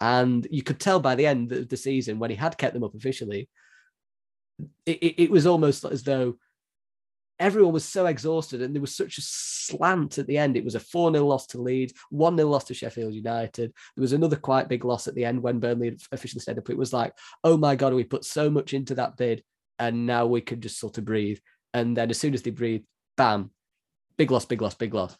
[0.00, 2.84] And you could tell by the end of the season when he had kept them
[2.84, 3.48] up officially,
[4.86, 6.36] it, it, it was almost as though
[7.38, 10.56] everyone was so exhausted and there was such a slant at the end.
[10.56, 13.72] It was a 4 0 loss to Leeds, 1 0 loss to Sheffield United.
[13.96, 16.70] There was another quite big loss at the end when Burnley officially stepped up.
[16.70, 17.14] It was like,
[17.44, 19.42] oh my God, we put so much into that bid
[19.78, 21.38] and now we can just sort of breathe.
[21.74, 22.82] And then as soon as they breathe,
[23.20, 23.50] bam,
[24.16, 25.14] big loss, big loss, big loss.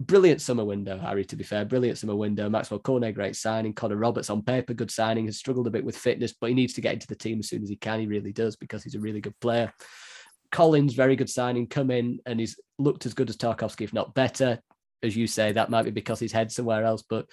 [0.00, 1.64] Brilliant summer window, Harry, to be fair.
[1.64, 2.50] Brilliant summer window.
[2.50, 3.74] Maxwell Cornet, great signing.
[3.74, 5.26] Connor Roberts on paper, good signing.
[5.26, 7.48] Has struggled a bit with fitness, but he needs to get into the team as
[7.48, 8.00] soon as he can.
[8.00, 9.72] He really does because he's a really good player.
[10.50, 14.12] Collins, very good signing, come in and he's looked as good as Tarkowski, if not
[14.12, 14.58] better.
[15.04, 17.26] as you say, that might be because his head's somewhere else, but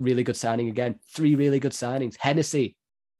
[0.00, 0.98] really good signing again.
[1.14, 2.16] Three really good signings.
[2.18, 2.74] Hennessy,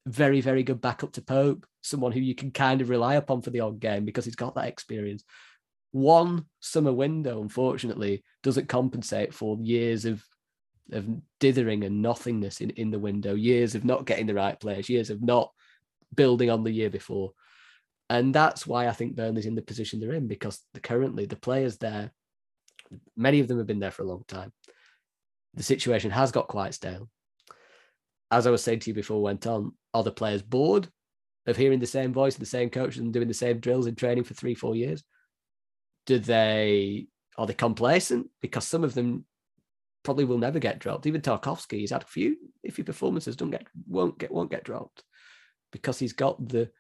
[0.07, 3.51] very, very good backup to Pope, someone who you can kind of rely upon for
[3.51, 5.23] the odd game because he's got that experience.
[5.95, 10.25] One summer window, unfortunately, doesn't compensate for years of
[10.91, 11.07] of
[11.39, 15.09] dithering and nothingness in, in the window, years of not getting the right players, years
[15.09, 15.53] of not
[16.13, 17.31] building on the year before.
[18.11, 21.37] And that's why I think Burnley's in the position they're in because the, currently the
[21.37, 22.11] players there,
[23.17, 24.53] many of them have been there for a long time.
[25.55, 27.09] The situation has got quite stale.
[28.33, 30.89] As I was saying to you before, went on, are the players bored
[31.47, 33.95] of hearing the same voice, and the same coaches, and doing the same drills in
[33.95, 35.05] training for three, four years?
[36.07, 38.29] Do they are they complacent?
[38.41, 39.25] Because some of them
[40.03, 41.07] probably will never get dropped.
[41.07, 42.37] Even Tarkowski, he's had a few
[42.69, 45.03] iffy performances, don't get won't get won't get dropped
[45.73, 46.71] because he's got the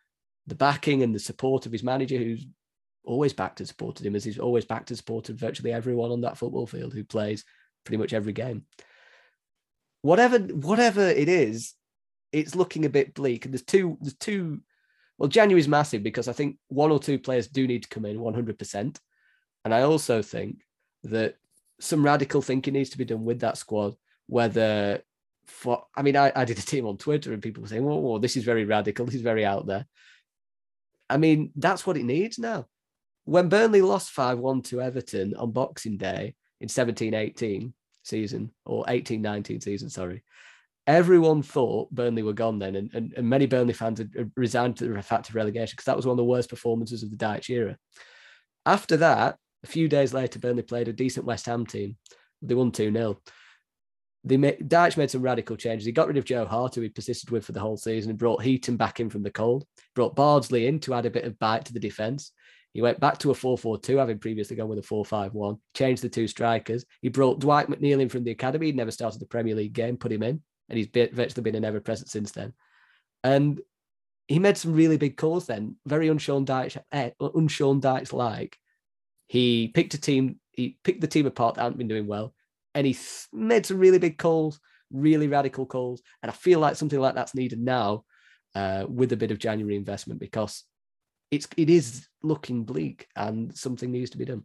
[0.46, 2.46] the backing and the support of his manager, who's
[3.04, 6.38] always backed and supported him, as he's always backed and supported virtually everyone on that
[6.38, 7.44] football field who plays
[7.84, 8.64] pretty much every game.
[10.02, 11.74] Whatever whatever it is,
[12.32, 13.44] it's looking a bit bleak.
[13.44, 14.60] And there's two there's two.
[15.16, 18.18] Well, January's massive because I think one or two players do need to come in
[18.18, 18.98] 100%.
[19.64, 20.58] And I also think
[21.04, 21.36] that
[21.80, 23.94] some radical thinking needs to be done with that squad,
[24.26, 25.02] whether
[25.46, 27.98] for I mean, I, I did a team on Twitter and people were saying, "Oh,
[27.98, 29.06] well, this is very radical.
[29.06, 29.86] This is very out there."
[31.08, 32.66] I mean, that's what it needs now.
[33.24, 38.84] When Burnley lost 5 1 to Everton on Boxing Day in 17 18 season, or
[38.88, 40.22] 18 19 season, sorry,
[40.86, 42.76] everyone thought Burnley were gone then.
[42.76, 45.96] And, and, and many Burnley fans had resigned to the fact of relegation because that
[45.96, 47.78] was one of the worst performances of the Dyche era.
[48.66, 51.96] After that, a few days later, Burnley played a decent West Ham team.
[52.42, 53.18] They won 2 0
[54.24, 55.84] they made Dyche made some radical changes.
[55.84, 58.18] He got rid of Joe Hart, who he persisted with for the whole season, and
[58.18, 59.66] brought Heaton back in from the cold.
[59.94, 62.32] Brought Bardsley in to add a bit of bite to the defence.
[62.72, 65.60] He went back to a 4-4-2, having previously gone with a 4-5-1.
[65.74, 66.84] Changed the two strikers.
[67.02, 68.66] He brought Dwight McNeil in from the academy.
[68.66, 71.64] He'd never started the Premier League game, put him in, and he's virtually been an
[71.64, 72.52] ever-present since then.
[73.22, 73.60] And
[74.26, 78.58] he made some really big calls then, very unshown Dyche, eh, unshown Dyche like.
[79.34, 80.38] He picked a team.
[80.52, 82.32] He picked the team apart that hadn't been doing well
[82.74, 82.96] and he
[83.32, 84.60] made some really big calls,
[84.90, 86.02] really radical calls.
[86.22, 88.04] And I feel like something like that's needed now
[88.54, 90.64] uh, with a bit of January investment because
[91.30, 94.42] it's it is looking bleak and something needs to be done.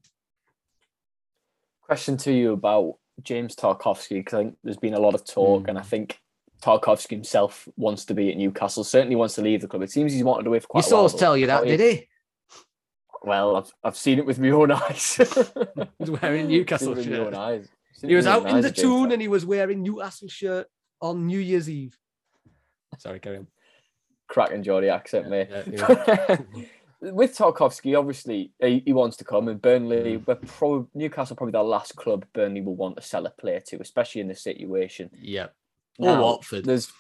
[1.82, 5.64] Question to you about James Tarkowski, because I think there's been a lot of talk,
[5.64, 5.70] mm.
[5.70, 6.20] and I think
[6.62, 8.84] Tarkowski himself wants to be at Newcastle.
[8.84, 9.82] Certainly wants to leave the club.
[9.82, 10.84] It seems he's wanted away for quite.
[10.84, 12.08] Your source tell you that, did he?
[13.24, 15.16] Well, I've I've seen it with my own eyes.
[16.00, 17.34] he's wearing Newcastle shirt.
[17.34, 17.68] Own.
[18.02, 20.68] He was out in the Toon and he was wearing Newcastle shirt
[21.02, 21.98] on New Year's Eve.
[22.98, 23.48] Sorry, carry on.
[24.28, 25.48] Cracking Geordie accent, mate.
[25.50, 26.38] Yeah, yeah.
[27.02, 30.28] With Tarkowski, obviously he, he, wants to come, and Burnley, mm.
[30.28, 33.80] we're probably Newcastle probably the last club Burnley will want to sell a player to,
[33.80, 35.10] especially in this situation.
[35.14, 35.48] Yeah.
[35.98, 36.66] Or Watford.
[36.66, 36.92] There's,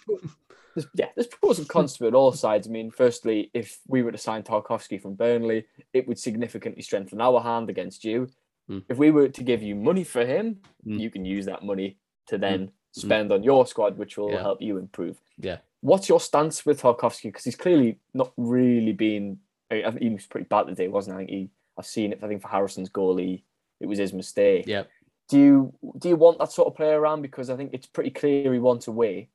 [0.80, 2.67] there's yeah, there's pros and cons to it all sides.
[2.67, 7.21] I mean, firstly, if we were to sign Tarkowski from Burnley, it would significantly strengthen
[7.21, 8.30] our hand against you.
[8.69, 8.84] Mm.
[8.89, 10.99] If we were to give you money for him, mm.
[10.99, 12.41] you can use that money to hmm.
[12.41, 12.71] then mm.
[12.91, 14.41] spend on your squad, which will yeah.
[14.41, 15.17] help you improve.
[15.38, 15.57] Yeah.
[15.82, 17.23] What's your stance with Tarkowski?
[17.23, 19.39] Because he's clearly not really been.
[19.71, 21.23] I think he was pretty bad today, wasn't he?
[21.23, 21.49] I think he.
[21.77, 22.19] I've seen it.
[22.21, 23.43] I think for Harrison's goalie,
[23.80, 24.65] it was his mistake.
[24.67, 24.84] Yeah.
[25.30, 27.21] Do you do you want that sort of player around?
[27.21, 29.30] Because I think it's pretty clear he wants away,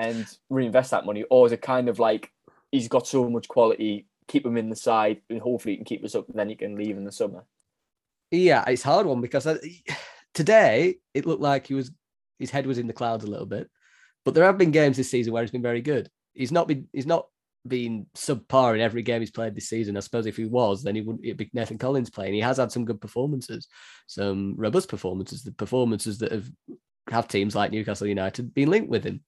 [0.00, 2.32] and reinvest that money, or is it kind of like
[2.72, 6.02] he's got so much quality, keep him in the side, and hopefully he can keep
[6.04, 7.44] us up, and then he can leave in the summer.
[8.30, 9.56] Yeah, it's hard one because I,
[10.34, 11.90] today it looked like he was
[12.38, 13.68] his head was in the clouds a little bit,
[14.24, 16.08] but there have been games this season where he's been very good.
[16.32, 17.26] He's not been he's not
[17.68, 19.98] been subpar in every game he's played this season.
[19.98, 22.32] I suppose if he was, then he wouldn't it'd be Nathan Collins playing.
[22.32, 23.68] He has had some good performances,
[24.06, 26.50] some robust performances, the performances that have
[27.10, 29.22] have teams like Newcastle United been linked with him.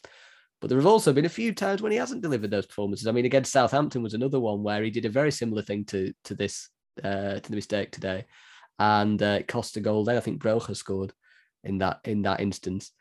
[0.63, 3.07] But there have also been a few times when he hasn't delivered those performances.
[3.07, 6.15] I mean, against Southampton was another one where he did a very similar thing to
[6.25, 6.71] to this
[7.05, 8.25] uh, to the mistake today
[8.79, 10.17] and uh, it cost a goal there.
[10.17, 11.13] I think Broja scored
[11.65, 12.93] in that in that instance.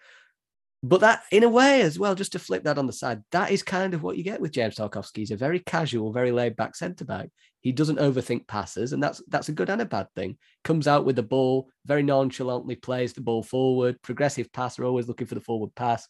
[0.83, 3.51] But that, in a way, as well, just to flip that on the side, that
[3.51, 5.17] is kind of what you get with James Tarkowski.
[5.17, 7.29] He's a very casual, very laid back centre back.
[7.59, 10.37] He doesn't overthink passes, and that's that's a good and a bad thing.
[10.63, 14.01] Comes out with the ball, very nonchalantly plays the ball forward.
[14.01, 16.07] Progressive passer, always looking for the forward pass.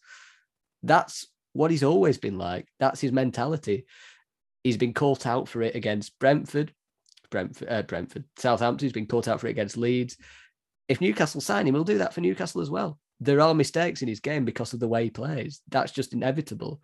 [0.82, 2.68] That's what he's always been like.
[2.78, 3.86] That's his mentality.
[4.64, 6.72] He's been caught out for it against Brentford.
[7.30, 8.24] Brentford, uh, Brentford.
[8.36, 8.86] Southampton.
[8.86, 10.16] He's been caught out for it against Leeds.
[10.88, 12.98] If Newcastle sign him, he'll do that for Newcastle as well.
[13.20, 15.60] There are mistakes in his game because of the way he plays.
[15.68, 16.80] That's just inevitable.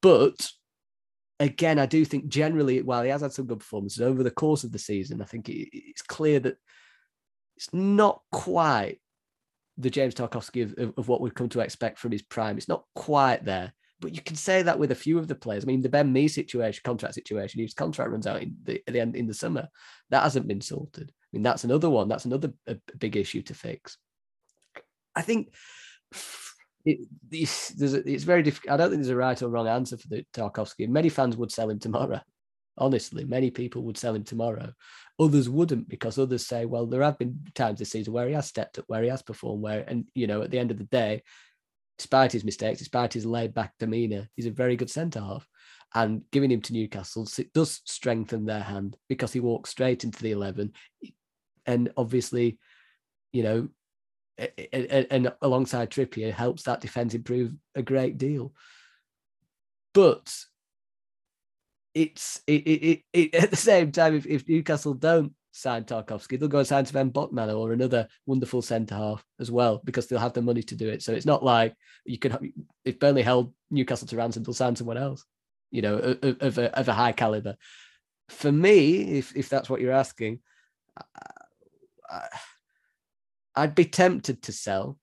[0.00, 0.48] But
[1.40, 4.64] again, I do think generally, while he has had some good performances over the course
[4.64, 6.56] of the season, I think it's clear that
[7.56, 9.00] it's not quite
[9.76, 12.56] the James Tarkowski of, of, of what we've come to expect from his prime.
[12.56, 15.64] It's not quite there, but you can say that with a few of the players.
[15.64, 18.94] I mean, the Ben Mee situation, contract situation, his contract runs out in the, at
[18.94, 19.68] the end in the summer.
[20.10, 21.10] That hasn't been sorted.
[21.10, 22.08] I mean, that's another one.
[22.08, 22.52] That's another
[22.98, 23.98] big issue to fix.
[25.16, 25.52] I think
[26.84, 28.72] it, it's, it's very difficult.
[28.72, 30.88] I don't think there's a right or wrong answer for the Tarkowski.
[30.88, 32.20] Many fans would sell him tomorrow.
[32.78, 34.72] Honestly, many people would sell him tomorrow.
[35.18, 38.46] Others wouldn't because others say, well, there have been times this season where he has
[38.46, 40.84] stepped up, where he has performed, where, and you know, at the end of the
[40.84, 41.22] day,
[41.98, 45.46] despite his mistakes, despite his laid back demeanour, he's a very good centre half.
[45.94, 50.22] And giving him to Newcastle it does strengthen their hand because he walks straight into
[50.22, 50.72] the 11.
[51.66, 52.58] And obviously,
[53.32, 53.68] you know,
[54.72, 58.52] and alongside Trippier helps that defense improve a great deal.
[59.94, 60.32] But
[61.94, 66.38] it's it, it, it, at the same time, if, if Newcastle don't sign Tarkowski.
[66.38, 70.18] they'll go and sign Sven Botman or another wonderful centre half as well because they'll
[70.18, 71.02] have the money to do it.
[71.02, 72.52] So it's not like you can
[72.84, 75.24] if Burnley held Newcastle to ransom, they'll sign someone else,
[75.70, 77.56] you know, of, of, a, of a high caliber.
[78.28, 80.40] For me, if if that's what you're asking,
[82.08, 82.28] I,
[83.56, 84.98] I'd be tempted to sell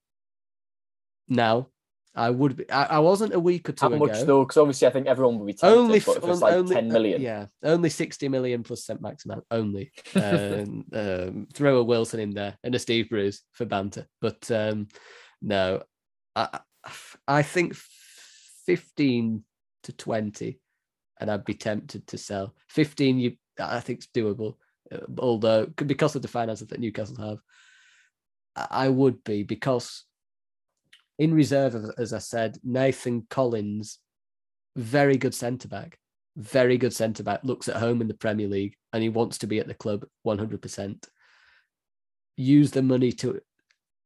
[1.28, 1.68] now
[2.16, 2.70] I would be.
[2.72, 4.06] I, I, wasn't a week or two How ago.
[4.06, 4.44] much though?
[4.44, 5.78] Because obviously, I think everyone would be tempted.
[5.78, 9.42] Only, but if it's like only, ten million, yeah, only sixty million plus St Maximin.
[9.52, 14.08] Only um, um, throw a Wilson in there and a Steve Bruce for banter.
[14.22, 14.88] But um,
[15.42, 15.84] no,
[16.36, 16.60] I
[17.28, 19.44] I think fifteen
[19.84, 20.62] to twenty,
[21.20, 23.20] and I'd be tempted to sell fifteen.
[23.20, 24.56] You, I think it's doable.
[24.90, 27.40] Uh, although because of the finances that Newcastle have,
[28.56, 30.06] I would be because
[31.18, 34.00] in reserve, as I said, Nathan Collins,
[34.76, 35.98] very good centre back,
[36.36, 39.48] very good centre back, looks at home in the Premier League and he wants to
[39.48, 41.08] be at the club 100%.
[42.38, 43.40] Use the money to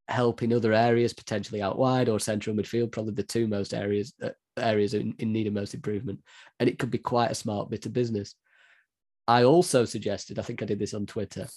[0.07, 4.13] help in other areas, potentially out wide or central midfield, probably the two most areas
[4.21, 6.19] uh, areas in, in need of most improvement.
[6.59, 8.35] And it could be quite a smart bit of business.
[9.27, 11.47] I also suggested, I think I did this on Twitter,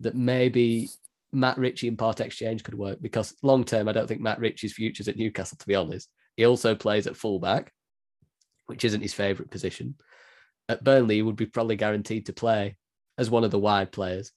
[0.00, 0.90] that maybe
[1.32, 4.74] Matt Ritchie and part exchange could work because long term, I don't think Matt Ritchie's
[4.74, 6.08] future's at Newcastle, to be honest.
[6.36, 7.72] He also plays at fullback,
[8.66, 9.96] which isn't his favourite position.
[10.68, 12.76] At Burnley, he would be probably guaranteed to play
[13.18, 14.32] as one of the wide players.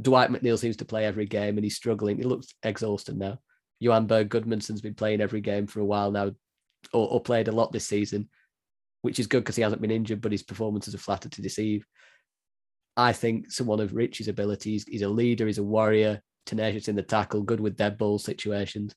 [0.00, 2.16] Dwight McNeil seems to play every game and he's struggling.
[2.16, 3.38] He looks exhausted now.
[3.78, 6.28] Johan Berg Gudmundsson's been playing every game for a while now,
[6.92, 8.28] or, or played a lot this season,
[9.02, 11.84] which is good because he hasn't been injured, but his performances are flattered to deceive.
[12.96, 17.02] I think someone of Ritchie's abilities, he's a leader, he's a warrior, tenacious in the
[17.02, 18.94] tackle, good with dead ball situations.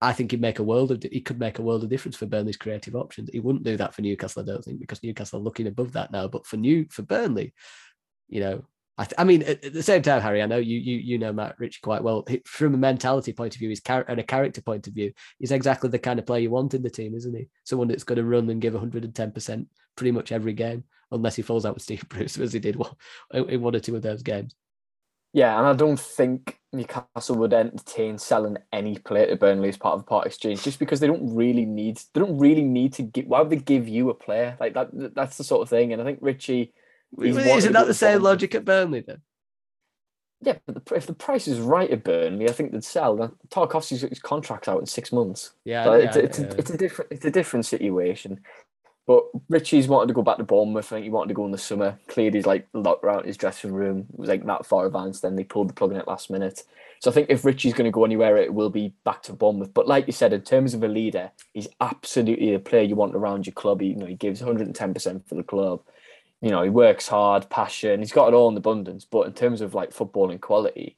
[0.00, 2.26] I think he'd make a world of he could make a world of difference for
[2.26, 3.30] Burnley's creative options.
[3.32, 6.12] He wouldn't do that for Newcastle, I don't think, because Newcastle are looking above that
[6.12, 6.28] now.
[6.28, 7.54] But for new for Burnley,
[8.28, 8.64] you know,
[8.98, 11.18] I, th- I mean, at, at, the same time, Harry, I know you you you
[11.18, 12.24] know Matt Ritchie quite well.
[12.28, 15.12] He, from a mentality point of view, his char- and a character point of view,
[15.38, 17.48] he's exactly the kind of player you want in the team, isn't he?
[17.64, 21.42] Someone that's going to run and give 110 percent pretty much every game unless he
[21.42, 22.76] falls out with Steve Bruce as he did
[23.32, 24.54] in one or two of those games.
[25.32, 29.94] Yeah, and I don't think Newcastle would entertain selling any player to Burnley as part
[29.94, 33.02] of a part exchange, just because they don't really need they don't really need to
[33.02, 33.26] give.
[33.26, 35.14] Why would they give you a player like that?
[35.14, 35.92] That's the sort of thing.
[35.92, 36.72] And I think Ritchie,
[37.20, 39.20] Isn't that the same logic at Burnley then?
[40.42, 43.36] Yeah, but the, if the price is right at Burnley, I think they'd sell.
[43.48, 45.52] Tarkowski's his contract's out in six months.
[45.64, 46.46] Yeah, so yeah, it's, it's, yeah.
[46.46, 48.40] A, it's a different it's a different situation.
[49.06, 50.86] But Ritchie's wanted to go back to Bournemouth.
[50.86, 51.98] I think he wanted to go in the summer.
[52.08, 54.06] Cleared his like locked around his dressing room.
[54.12, 55.22] It was like that far advanced.
[55.22, 56.64] Then they pulled the plug in at last minute.
[56.98, 59.72] So I think if Ritchie's going to go anywhere, it will be back to Bournemouth.
[59.72, 63.14] But like you said, in terms of a leader, he's absolutely a player you want
[63.14, 63.80] around your club.
[63.80, 65.82] He, you know, he gives 110 percent for the club.
[66.40, 68.00] You know, he works hard, passion.
[68.00, 69.04] He's got it all in abundance.
[69.04, 70.96] But in terms of like footballing quality,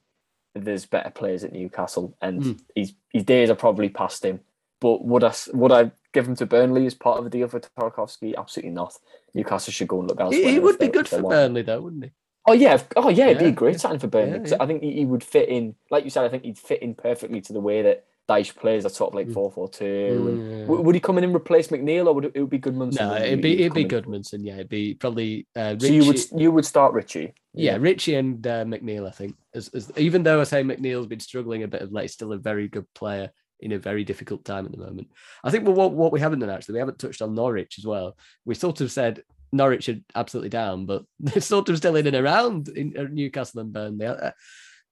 [0.55, 2.59] there's better players at Newcastle, and mm.
[2.75, 4.39] his his days are probably past him.
[4.79, 7.59] But would I would I give him to Burnley as part of a deal for
[7.59, 8.35] Tarkowski?
[8.37, 8.93] Absolutely not.
[9.33, 10.41] Newcastle should go and look elsewhere.
[10.41, 12.11] He, he would be good for Burnley, though, wouldn't he?
[12.47, 13.79] Oh yeah, oh yeah, it'd yeah, be a great yeah.
[13.79, 15.75] sign for Burnley because yeah, I think he, he, would fit in.
[15.91, 18.83] Like you said, I think he'd fit in perfectly to the way that Dyche plays.
[18.83, 19.33] That sort of like mm.
[19.33, 20.65] four four two.
[20.67, 20.83] Mm.
[20.83, 22.99] Would he come in and replace McNeil, or would it, it would be Gudmundsson?
[22.99, 24.39] No, it'd be it'd be Gudmundsson.
[24.41, 25.47] Yeah, it'd be probably.
[25.55, 27.33] Uh, so you would you would start Ritchie.
[27.53, 29.07] Yeah, Ritchie and uh, McNeil.
[29.07, 32.09] I think, as, as, even though I say McNeil's been struggling a bit of late,
[32.09, 35.09] still a very good player in a very difficult time at the moment.
[35.43, 38.17] I think what, what we haven't done actually, we haven't touched on Norwich as well.
[38.45, 42.15] We sort of said Norwich are absolutely down, but they're sort of still in and
[42.15, 44.07] around in uh, Newcastle and Burnley.
[44.07, 44.33] I,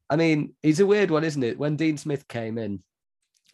[0.09, 1.59] I mean, it's a weird one, isn't it?
[1.59, 2.81] When Dean Smith came in,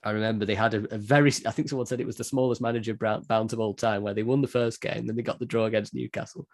[0.03, 2.61] I remember they had a, a, very, I think someone said it was the smallest
[2.61, 5.45] manager bounce of all time, where they won the first game, then they got the
[5.45, 6.45] draw against Newcastle.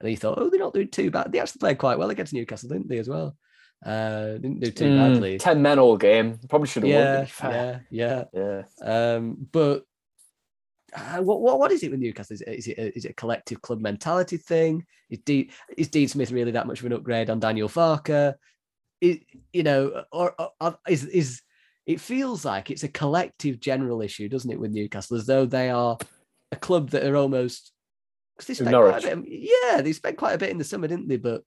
[0.00, 1.32] And he thought, oh, they're not doing too bad.
[1.32, 3.36] They actually played quite well against Newcastle, didn't they, as well?
[3.84, 5.38] Uh, didn't do too Mm, badly.
[5.38, 6.38] Ten men all game.
[6.48, 7.00] Probably should have won.
[7.02, 7.86] Yeah, fair.
[7.90, 8.62] yeah, Yeah.
[8.82, 9.14] yeah.
[9.14, 9.84] Um, but
[10.94, 12.34] uh, what, what what is it with Newcastle?
[12.34, 14.84] Is it, is it a, is it a collective club mentality thing?
[15.10, 18.34] Is Dean, is Dean Smith really that much of an upgrade on Daniel Farke?
[19.00, 19.22] It,
[19.52, 21.42] you know, or, or is is
[21.84, 25.70] it feels like it's a collective general issue, doesn't it, with Newcastle, as though they
[25.70, 25.98] are
[26.50, 27.72] a club that are almost
[28.36, 29.24] because they spent quite a Norwich.
[29.24, 31.16] bit, yeah, they spent quite a bit in the summer, didn't they?
[31.18, 31.42] But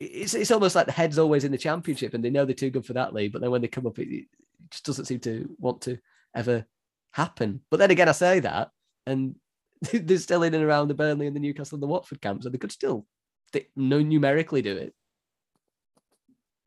[0.00, 2.70] it's it's almost like the head's always in the championship, and they know they're too
[2.70, 4.24] good for that league, but then when they come up, it, it
[4.70, 5.98] just doesn't seem to want to
[6.34, 6.66] ever
[7.12, 7.60] happen.
[7.70, 8.70] But then again, I say that,
[9.06, 9.36] and
[9.92, 12.50] they're still in and around the Burnley and the Newcastle and the Watford camps, so
[12.50, 13.06] they could still
[13.52, 14.94] they, no numerically do it.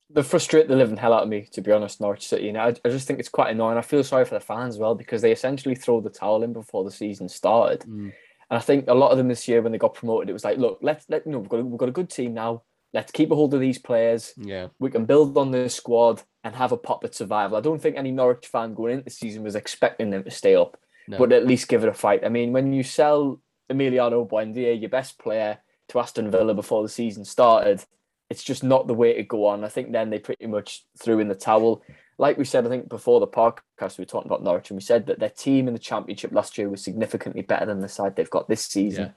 [0.10, 2.50] They frustrate the living hell out of me, to be honest, Norwich City.
[2.50, 3.78] And I, I just think it's quite annoying.
[3.78, 6.52] I feel sorry for the fans as well because they essentially throw the towel in
[6.52, 7.82] before the season started.
[7.82, 8.12] Mm.
[8.50, 10.44] And I think a lot of them this year, when they got promoted, it was
[10.44, 12.64] like, look, let's let you know we've got a, we've got a good team now.
[12.94, 14.34] Let's keep a hold of these players.
[14.38, 17.58] Yeah, We can build on the squad and have a pop at survival.
[17.58, 20.56] I don't think any Norwich fan going into the season was expecting them to stay
[20.56, 20.78] up,
[21.08, 21.18] No.
[21.18, 22.26] but at least give it a fight.
[22.26, 23.40] I mean, when you sell
[23.72, 27.84] Emiliano Buendia, your best player, to Aston Villa before the season started,
[28.30, 29.64] it's just not the way to go on.
[29.64, 31.82] I think then they pretty much threw in the towel.
[32.18, 34.82] Like we said, I think before the podcast, we were talking about Norwich, and we
[34.84, 38.16] said that their team in the Championship last year was significantly better than the side
[38.16, 39.06] they've got this season.
[39.08, 39.12] Yeah.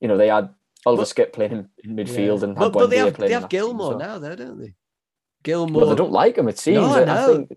[0.00, 0.50] You know, they had
[0.86, 3.50] Oliver But- Skipp playing in, midfield and had but, but they have they have that
[3.50, 3.98] team as Gilmour well.
[3.98, 4.74] now, though, don't they?
[5.42, 5.80] Gilmour.
[5.80, 6.48] Well, they don't like him.
[6.48, 6.78] It seems.
[6.78, 7.52] I I, think,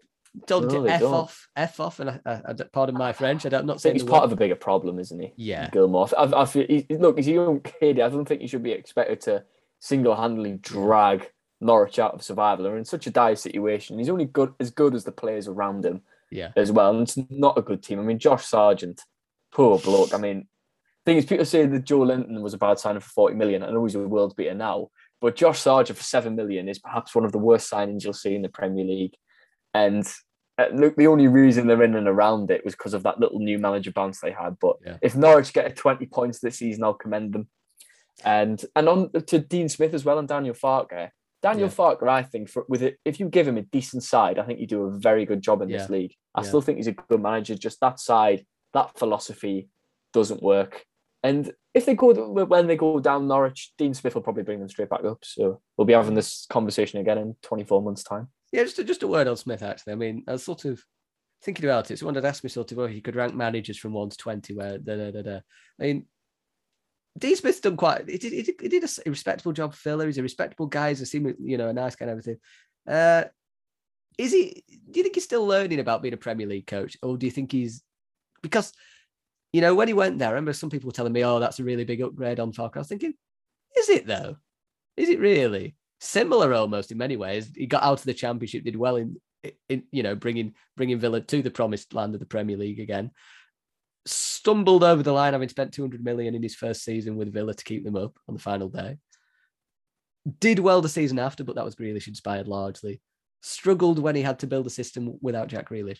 [0.47, 1.13] told him No, f don't.
[1.13, 3.45] off, f off, and I, I, I, pardon my French.
[3.45, 4.25] I don't, I'm not saying he's part word.
[4.25, 5.33] of a bigger problem, isn't he?
[5.35, 6.07] Yeah, Gilmour.
[6.17, 7.99] I, I feel, he, look, he's a young kid.
[7.99, 9.43] I don't think he should be expected to
[9.79, 12.63] single-handedly drag Norwich out of survival.
[12.63, 13.97] They're in such a dire situation.
[13.97, 16.01] He's only good as good as the players around him
[16.31, 16.91] yeah, as well.
[16.91, 17.99] And it's not a good team.
[17.99, 19.01] I mean, Josh Sargent,
[19.51, 20.13] poor bloke.
[20.13, 20.47] I mean,
[21.11, 23.63] thing is, people say that Joelinton was a bad signing for 40 million.
[23.63, 24.87] I know he's a world beater now,
[25.19, 28.35] but Josh Sargent for 7 million is perhaps one of the worst signings you'll see
[28.35, 29.13] in the Premier League.
[29.73, 30.05] And
[30.57, 33.39] uh, look, the only reason they're in and around it was because of that little
[33.39, 34.57] new manager bounce they had.
[34.59, 34.97] But Yeah.
[35.01, 37.49] if Norwich get 20 points this season, I'll commend them.
[38.23, 41.09] And and on to Dean Smith as well and Daniel Farke.
[41.41, 41.73] Daniel Yeah.
[41.73, 44.59] Farke, I think, for, with it, if you give him a decent side, I think
[44.59, 45.77] you do a very good job in Yeah.
[45.79, 46.13] this league.
[46.35, 46.47] I Yeah.
[46.47, 47.55] still think he's a good manager.
[47.55, 49.69] Just that side, that philosophy
[50.13, 50.85] doesn't work.
[51.23, 54.69] And if they go when they go down Norwich, Dean Smith will probably bring them
[54.69, 55.19] straight back up.
[55.23, 58.29] So we'll be having this conversation again in 24 months' time.
[58.51, 58.63] yeah.
[58.63, 59.61] Just a, just a word on Smith.
[59.61, 60.83] Actually, I mean, I was sort of
[61.43, 61.99] thinking about it.
[61.99, 64.55] Someone had asked me sort of, oh, he could rank managers from one to twenty.
[64.55, 65.39] Where da da da da.
[65.79, 66.05] I mean,
[67.17, 68.09] Dean Smith's done quite.
[68.09, 70.05] He did, he did, a respectable job Villa.
[70.05, 70.89] He's a respectable guy.
[70.89, 72.37] He's a seem, you know, a nice guy and everything.
[72.87, 73.25] Uh,
[74.17, 74.63] is he?
[74.69, 77.31] Do you think he's still learning about being a Premier League coach, or do you
[77.31, 77.83] think he's
[78.41, 78.73] because
[79.53, 80.29] you know when he went there?
[80.29, 82.79] I remember some people telling me, "Oh, that's a really big upgrade on Farke." I
[82.79, 83.13] was thinking,
[83.77, 84.37] is it though?
[84.97, 87.51] Is it really similar almost in many ways?
[87.55, 89.17] He got out of the Championship, did well in,
[89.69, 93.11] in you know bringing bringing Villa to the promised land of the Premier League again.
[94.05, 97.63] Stumbled over the line, having spent 200 million in his first season with Villa to
[97.63, 98.97] keep them up on the final day.
[100.39, 103.01] Did well the season after, but that was Grealish inspired largely.
[103.41, 105.99] Struggled when he had to build a system without Jack Grealish.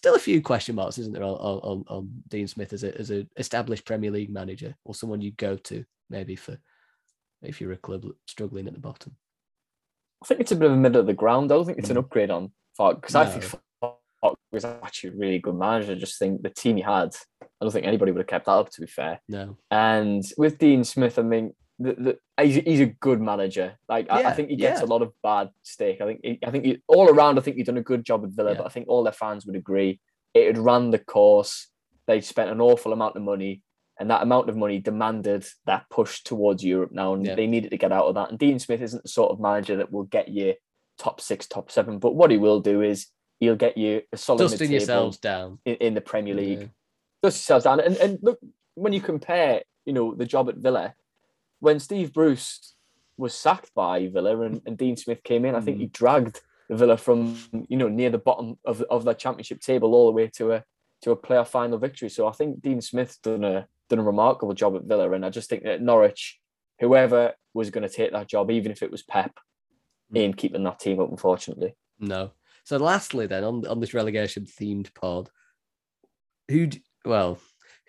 [0.00, 3.10] Still a few question marks, isn't there, on, on, on Dean Smith as a as
[3.10, 6.56] a established Premier League manager or someone you go to maybe for
[7.42, 9.14] if you're a club struggling at the bottom.
[10.22, 11.52] I think it's a bit of a middle of the ground.
[11.52, 12.00] I don't think it's an Mm.
[12.00, 15.92] upgrade on Farke because I think Farke was actually a really good manager.
[15.92, 18.52] I just think the team he had, I don't think anybody would have kept that
[18.52, 18.70] up.
[18.70, 19.58] To be fair, No.
[19.70, 23.78] and with Dean Smith, I mean, the, the, he's, he's a good manager.
[23.88, 24.86] Like I, I think he gets yeah.
[24.86, 26.00] a lot of bad stick.
[26.00, 28.22] I think he, I think he, all around, I think he's done a good job
[28.22, 28.52] with Villa.
[28.52, 28.58] Yeah.
[28.58, 29.98] But I think all their fans would agree
[30.34, 31.68] it had ran the course.
[32.06, 33.62] They spent an awful amount of money,
[33.98, 37.34] and that amount of money demanded that push towards Europe now, and Yeah.
[37.34, 38.30] they needed to get out of that.
[38.30, 40.54] And Dean Smith isn't the sort of manager that will get you
[40.98, 41.98] top six, top seven.
[41.98, 43.06] But what he will do is
[43.38, 45.58] he'll get you a solid Dusting yourselves down.
[45.64, 46.66] in, in the Premier League Yeah.
[47.22, 47.80] dust yourselves down.
[47.80, 48.38] And, and look,
[48.74, 50.94] when you compare, you know, the job at Villa,
[51.60, 52.74] when Steve Bruce
[53.16, 55.92] was sacked by Villa and, and Dean Smith came in, I think he mm.
[55.92, 56.40] dragged
[56.70, 57.38] Villa from,
[57.68, 60.64] you know, near the bottom of, of the championship table all the way to a
[61.02, 62.08] to a playoff final victory.
[62.08, 65.10] So I think Dean Smith's done a done a remarkable job at Villa.
[65.12, 66.38] And I just think that Norwich,
[66.78, 69.32] whoever was going to take that job, even if it was Pep,
[70.12, 70.22] mm.
[70.22, 71.74] in keeping that team up, unfortunately.
[71.98, 72.32] No.
[72.64, 75.30] So lastly, then on on this relegation themed pod,
[76.48, 76.68] who
[77.04, 77.38] well,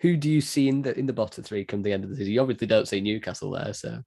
[0.02, 2.16] who do you see in the in the bottom three come the end of the
[2.16, 2.32] season?
[2.32, 4.02] You obviously don't see Newcastle there, so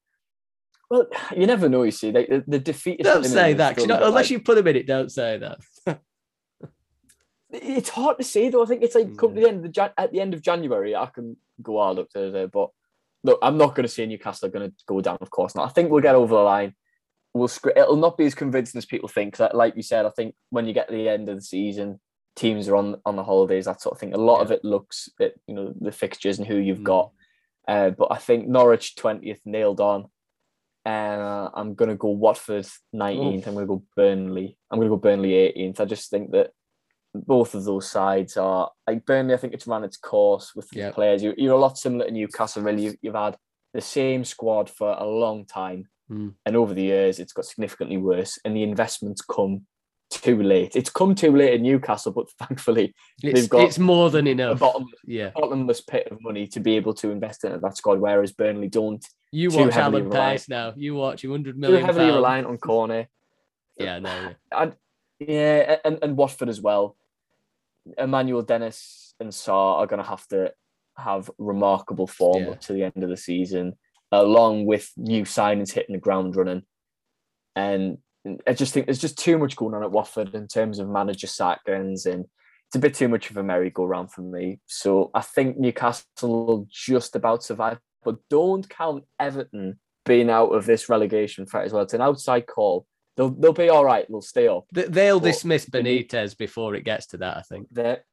[0.90, 2.12] Well, you never know, you see.
[2.12, 4.68] They, the, the defeat is don't say that, you know, unless like- you put them
[4.68, 5.60] in it, don't say that.
[7.52, 8.64] It's hard to say though.
[8.64, 10.42] I think it's like come to the end of the Jan- at the end of
[10.42, 12.50] January, I can go out look to there.
[12.50, 12.72] But
[13.24, 15.20] look, I'm not going to say Newcastle are going to go down.
[15.22, 15.66] Of course not.
[15.66, 16.74] I think we'll get over the line.
[17.34, 17.78] We'll script.
[17.78, 19.34] It'll not be as convincing as people think.
[19.34, 22.02] Because, like you said, I think when you get to the end of the season,
[22.36, 24.14] teams are on on the holidays, that sort of thing.
[24.14, 24.44] A lot Yeah.
[24.46, 26.84] of it looks at you know the fixtures and who you've Mm.
[26.84, 27.12] got.
[27.68, 30.06] Uh, but I think Norwich twentieth nailed on.
[30.86, 33.48] Uh, I'm gonna go Watford nineteenth.
[33.48, 34.58] I'm gonna go Burnley.
[34.70, 35.80] I'm gonna go Burnley eighteenth.
[35.82, 36.52] I just think that
[37.16, 39.34] both of those sides are like Burnley.
[39.34, 41.24] I think it's run its course with the players.
[41.24, 42.62] You, you're a lot similar to Newcastle.
[42.62, 43.38] Really, you've, you've had
[43.74, 46.36] the same squad for a long time, Mm.
[46.46, 48.38] and over the years, it's got significantly worse.
[48.46, 49.66] And the investments come
[50.22, 50.76] too late.
[50.76, 52.94] It's come too late in Newcastle, but thankfully,
[53.24, 54.60] It's, got it's more than a enough.
[54.60, 55.32] bottom, Yeah.
[55.36, 59.06] bottomless pit of money to be able to invest into that squad, whereas Burnley don't.
[59.32, 60.74] You watch Alan Pace now.
[60.76, 62.16] You watch him 100 Too heavily pounds.
[62.16, 63.08] reliant on corner.
[63.78, 64.10] Yeah, no.
[64.10, 64.34] yeah.
[64.52, 64.76] and
[65.20, 66.96] yeah, and, and Watford as well.
[67.98, 70.54] Emmanuel Dennis and Sarr are going to have to
[70.98, 72.50] have remarkable form Yeah.
[72.52, 73.74] up to the end of the season,
[74.12, 76.64] along with new signings hitting the ground running.
[77.56, 78.00] And
[78.48, 81.28] I just think there's just too much going on at Watford in terms of manager
[81.28, 82.26] sackings, and
[82.68, 84.60] it's a bit too much of a merry-go-round for me.
[84.66, 90.66] So I think Newcastle will just about survive, but don't count Everton being out of
[90.66, 91.84] this relegation fight as well.
[91.84, 92.86] It's an outside call.
[93.18, 94.06] They'll they'll be all right.
[94.10, 94.66] They'll stay up.
[94.72, 97.68] They'll But dismiss Benitez before it gets to that, I think.
[97.72, 98.04] there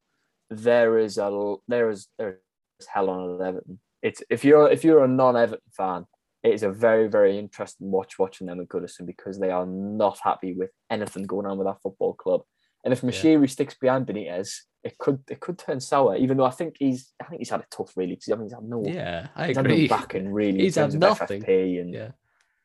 [0.51, 2.39] there is a there is there
[2.79, 3.81] is hell on Everton.
[4.03, 6.07] It's if you're if you're a non-Everton fan,
[6.43, 10.19] it is a very very interesting watch watching them at Goodison because they are not
[10.23, 12.43] happy with anything going on with that football club.
[12.85, 16.17] And if Moshiri sticks behind Benitez, it could it could turn sour.
[16.17, 18.47] Even though I think he's I think he's had it tough really because I think
[18.47, 19.83] he's had no Yeah, I he's had agree.
[19.83, 20.59] no backing really.
[20.63, 21.43] He's had nothing.
[21.43, 22.11] FFP and Yeah.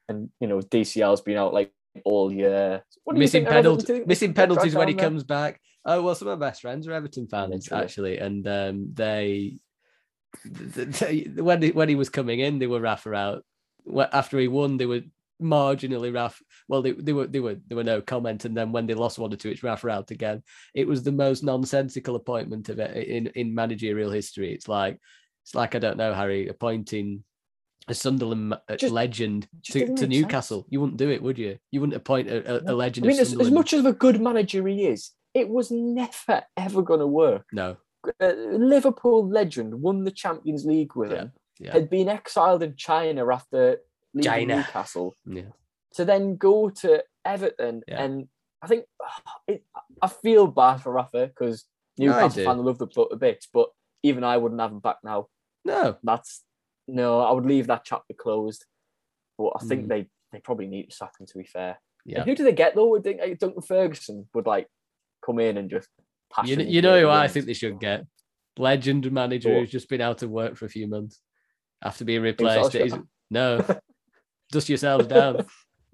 [0.09, 1.71] and you know DCL's been out like
[2.03, 2.83] all year.
[3.03, 3.63] What do you missing think of Everton?
[3.63, 5.05] penalties, Do you think missing they can get penalties when he there?
[5.05, 5.61] comes back.
[5.85, 7.83] Oh well, some of my best friends are Everton fans Literally.
[7.83, 9.59] actually, and um, they,
[10.73, 13.45] th- th- when he, when he was coming in, they were Rafa out.
[14.11, 15.01] After he won, they were
[15.41, 16.43] marginally Rafa.
[16.67, 19.19] Well, they, they were they were there were no comment, and then when they lost
[19.19, 20.43] one or two, it's Rafa out again.
[20.73, 24.53] It was the most nonsensical appointment of it in in managerial history.
[24.53, 24.99] It's like
[25.43, 27.23] it's like I don't know Harry appointing
[27.87, 30.09] a Sunderland Just- legend just to, to make sense.
[30.09, 30.65] Newcastle.
[30.69, 31.57] You wouldn't do it, would you?
[31.71, 33.05] You wouldn't appoint a, a, a legend.
[33.05, 36.43] I mean, of as, as much as a good manager he is, it was never
[36.57, 37.45] ever going to work.
[37.53, 37.77] no,
[38.19, 41.73] A uh, Liverpool legend won the Champions League with Yeah, him, yeah.
[41.73, 43.77] had been exiled in China after
[44.13, 44.55] leaving China.
[44.57, 45.43] Newcastle yeah.
[45.95, 47.83] to then go to Everton.
[47.87, 48.03] Yeah.
[48.03, 48.27] And
[48.61, 48.85] I think
[49.47, 49.63] it,
[50.01, 51.65] I feel bad for Rafa because
[51.97, 53.69] No, I Newcastle fan love the bloke a bit, but
[54.03, 55.27] even I wouldn't have him back now.
[55.65, 56.43] No, That's
[56.87, 58.65] no, I would leave that chapter closed.
[59.37, 59.89] But I think Mm.
[59.89, 61.25] they they probably need to sack him.
[61.27, 62.19] To be fair, yeah.
[62.19, 62.89] And who do they get though?
[62.89, 64.67] Would think Duncan Ferguson would like
[65.23, 65.89] come in and just
[66.45, 68.05] You, you know who I think they should get?
[68.57, 71.21] Legend manager Go who's just been out of work for a few months
[71.83, 72.77] after being replaced.
[73.29, 73.63] No,
[74.51, 75.45] dust yourselves down.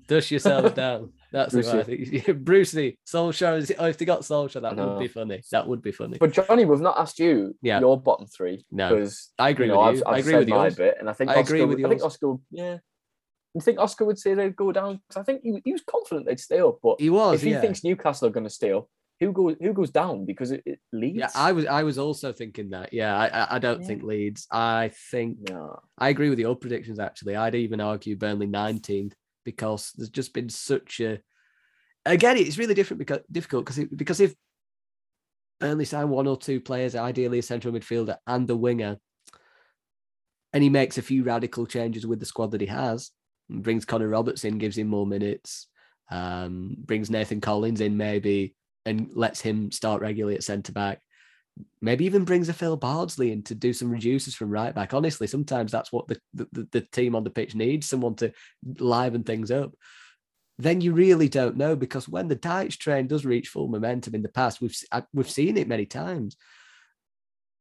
[0.08, 1.14] Dust yourselves down.
[1.32, 2.38] That's I think.
[2.46, 3.58] Bruce Lee, Solskjaer.
[3.58, 5.42] is- Oh, if they got Solskjaer, that would be funny.
[5.52, 6.18] That would be funny.
[6.20, 7.80] But Jonny, we've not asked you Yeah.
[7.80, 10.04] your bottom three No, because I agree you know, with you.
[10.06, 10.76] I've, I've I agree with my yours.
[10.76, 12.04] bit, and I think I Oscar, agree with I think.
[12.04, 12.78] Oscar, yeah.
[13.56, 16.28] I think Oscar would say they'd go down because I think he, he was confident
[16.28, 16.78] they'd stay up.
[16.84, 17.36] But He was.
[17.36, 17.62] if he yeah.
[17.62, 18.88] thinks Newcastle are going to stay up,
[19.20, 21.18] who goes who goes down because it, it leads.
[21.20, 21.66] Yeah, I was.
[21.66, 22.94] I was also thinking that.
[22.94, 23.56] Yeah, I.
[23.56, 23.88] I, don't Yeah.
[23.88, 24.48] think Leeds.
[24.52, 25.80] I think no.
[25.98, 27.00] I agree with your predictions.
[27.00, 29.14] Actually, I'd even argue Burnley 19th
[29.46, 31.20] because there's just been such a.
[32.06, 34.36] Again, it's really different because difficult because because if
[35.60, 38.98] Burnley sign one or two players, ideally a central midfielder and a winger,
[40.52, 43.12] and he makes a few radical changes with the squad that he has,
[43.50, 45.68] brings Connor Roberts in, gives him more minutes,
[46.12, 48.56] um, brings Nathan Collins in maybe,
[48.86, 51.02] and lets him start regularly at centre back
[51.82, 54.94] maybe even brings a Phil Bardsley in to do some reducers from right back.
[54.94, 58.32] Honestly, sometimes that's what the, the, the team on the pitch needs someone to
[58.80, 59.74] liven things up.
[60.58, 64.22] Then you really don't know because when the Dyche train does reach full momentum in
[64.22, 66.38] the past, we've uh, we've seen it many times.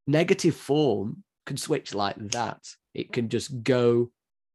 [0.06, 2.60] Negative form can switch like that.
[2.92, 4.10] It can just go,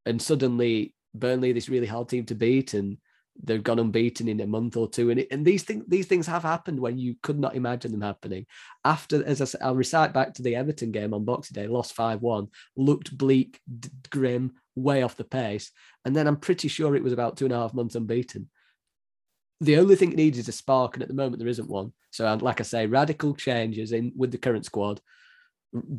[0.06, 2.98] and suddenly Burnley, this really hard team to beat, and
[3.44, 5.10] they've gone unbeaten in a month or two.
[5.10, 8.02] And it, and these things these things have happened when you could not imagine them
[8.02, 8.46] happening
[8.84, 11.94] after, as I said, I'll recite back to the Everton game on Boxing Day, lost
[11.94, 15.72] 5 1, looked bleak, d- grim, way off the pace.
[16.06, 18.50] And then I'm pretty sure it was about two and a half months unbeaten.
[19.60, 21.92] The only thing it needs is a spark, and at the moment there isn't one.
[22.12, 25.02] So, like I say, radical changes in with the current squad,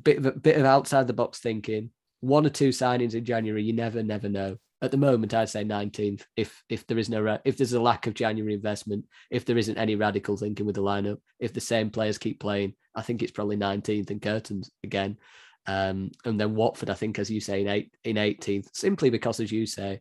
[0.02, 3.62] bit of bit of outside the box thinking, one or two signings in January.
[3.62, 4.58] You never, never know.
[4.80, 6.22] At the moment, I'd say 19th.
[6.36, 9.78] If if there is no if there's a lack of January investment, if there isn't
[9.78, 13.32] any radical thinking with the lineup, if the same players keep playing, I think it's
[13.32, 15.18] probably 19th and curtains again.
[15.66, 19.40] Um, and then Watford, I think, as you say, in eight in 18th, simply because,
[19.40, 20.00] as you say,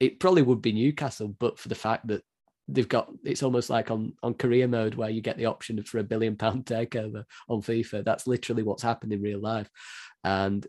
[0.00, 2.22] it probably would be Newcastle, but for the fact that
[2.66, 5.98] they've got it's almost like on on career mode where you get the option for
[5.98, 8.04] a billion pound takeover on FIFA.
[8.04, 9.70] That's literally what's happened in real life,
[10.22, 10.66] and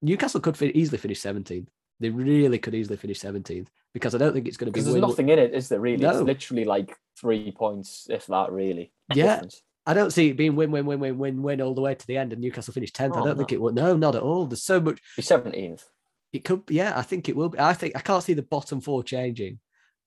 [0.00, 1.68] Newcastle could easily finish 17th.
[2.02, 4.80] They really could easily finish 17th because I don't think it's going to be.
[4.80, 5.80] Because there's nothing in it, is there?
[5.80, 6.10] Really, no.
[6.10, 8.52] it's literally like three points, if that.
[8.52, 8.92] Really.
[9.14, 9.34] Yeah.
[9.34, 9.62] Difference.
[9.84, 12.06] I don't see it being win, win, win, win, win, win all the way to
[12.06, 13.14] the end, and Newcastle finish tenth.
[13.16, 13.38] Oh, I don't no.
[13.38, 13.74] think it would.
[13.74, 14.46] No, not at all.
[14.46, 15.00] There's so much.
[15.18, 15.84] Seventeenth.
[16.32, 16.62] It could.
[16.68, 17.58] Yeah, I think it will be.
[17.58, 19.58] I think I can't see the bottom four changing.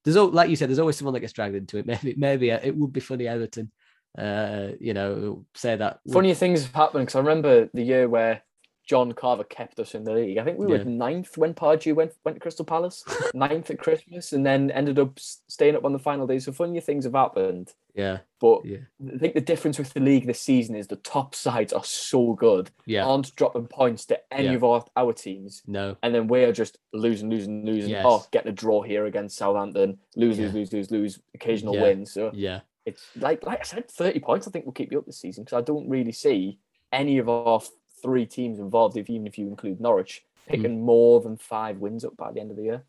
[0.04, 1.86] There's all, like you said, there's always someone that gets dragged into it.
[1.88, 3.72] Maybe, maybe uh, it would be funny Everton.
[4.18, 6.00] Uh, you know, say that.
[6.12, 8.44] Funny things have happened because I remember the year where
[8.86, 10.38] John Carver kept us in the league.
[10.38, 14.32] I think we were ninth when Pardew went went to Crystal Palace, ninth at Christmas,
[14.32, 16.38] and then ended up staying up on the final day.
[16.38, 17.74] So funny things have happened.
[17.96, 18.78] Yeah, but yeah.
[19.14, 22.34] I think the difference with the league this season is the top sides are so
[22.34, 22.70] good.
[22.86, 24.54] Yeah, aren't dropping points to any yeah.
[24.54, 25.64] of our, our teams.
[25.66, 27.90] No, and then we're just losing, losing, losing.
[27.90, 28.06] Yes.
[28.06, 29.98] Oh, getting a draw here against Southampton.
[30.16, 30.46] Lose, yeah.
[30.46, 31.20] lose, lose, lose, lose.
[31.34, 31.82] Occasional yeah.
[31.82, 32.12] wins.
[32.12, 34.48] So yeah, it's like like I said, thirty points.
[34.48, 36.60] I think will keep you up this season because I don't really see
[36.92, 37.62] any of our
[38.06, 40.84] three teams involved, if even if you include Norwich, picking mm.
[40.84, 42.84] more than five wins up by the end of the year?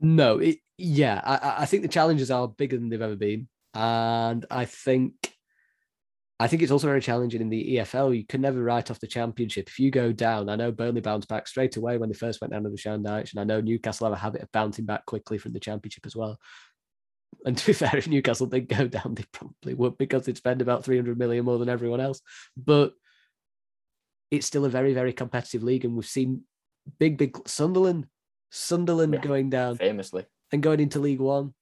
[0.00, 4.46] No, it, yeah, I, I think the challenges are bigger than they've ever been, and
[4.50, 5.14] I think
[6.40, 8.16] I think it's also very challenging in the EFL.
[8.16, 9.68] You can never write off the championship.
[9.68, 12.54] If you go down, I know Burnley bounced back straight away when they first went
[12.54, 15.36] down to the Sean and I know Newcastle have a habit of bouncing back quickly
[15.36, 16.40] from the championship as well.
[17.44, 20.62] And to be fair, if Newcastle did go down, they probably would because they'd spend
[20.62, 22.22] about 300 million more than everyone else.
[22.56, 22.94] But
[24.30, 25.84] it's still a very, very competitive league.
[25.84, 26.42] And we've seen
[26.98, 28.06] big, big Sunderland,
[28.50, 31.54] Sunderland yeah, going down famously and going into League One.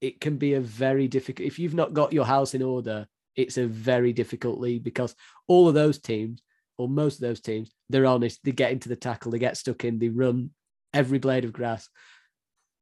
[0.00, 3.06] It can be a very difficult, if you've not got your house in order,
[3.36, 5.14] it's a very difficult league because
[5.46, 6.42] all of those teams,
[6.76, 9.84] or most of those teams, they're honest, they get into the tackle, they get stuck
[9.84, 10.50] in, they run
[10.92, 11.88] every blade of grass.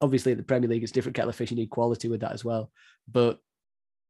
[0.01, 1.51] Obviously, the Premier League, it's different kettle of fish.
[1.51, 2.71] You need quality with that as well.
[3.11, 3.39] But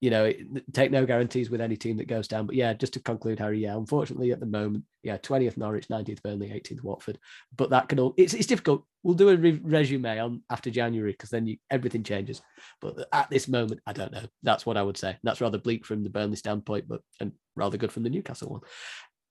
[0.01, 0.33] you know,
[0.73, 2.47] take no guarantees with any team that goes down.
[2.47, 6.23] But yeah, just to conclude, Harry, yeah, unfortunately at the moment, yeah, 20th Norwich, 19th
[6.23, 7.19] Burnley, 18th Watford.
[7.55, 8.85] But that can all, it's, it's difficult.
[9.03, 12.41] We'll do a re- resume on after January because then you, everything changes.
[12.81, 14.25] But at this moment, I don't know.
[14.43, 15.19] That's what I would say.
[15.23, 18.61] That's rather bleak from the Burnley standpoint, but and rather good from the Newcastle one.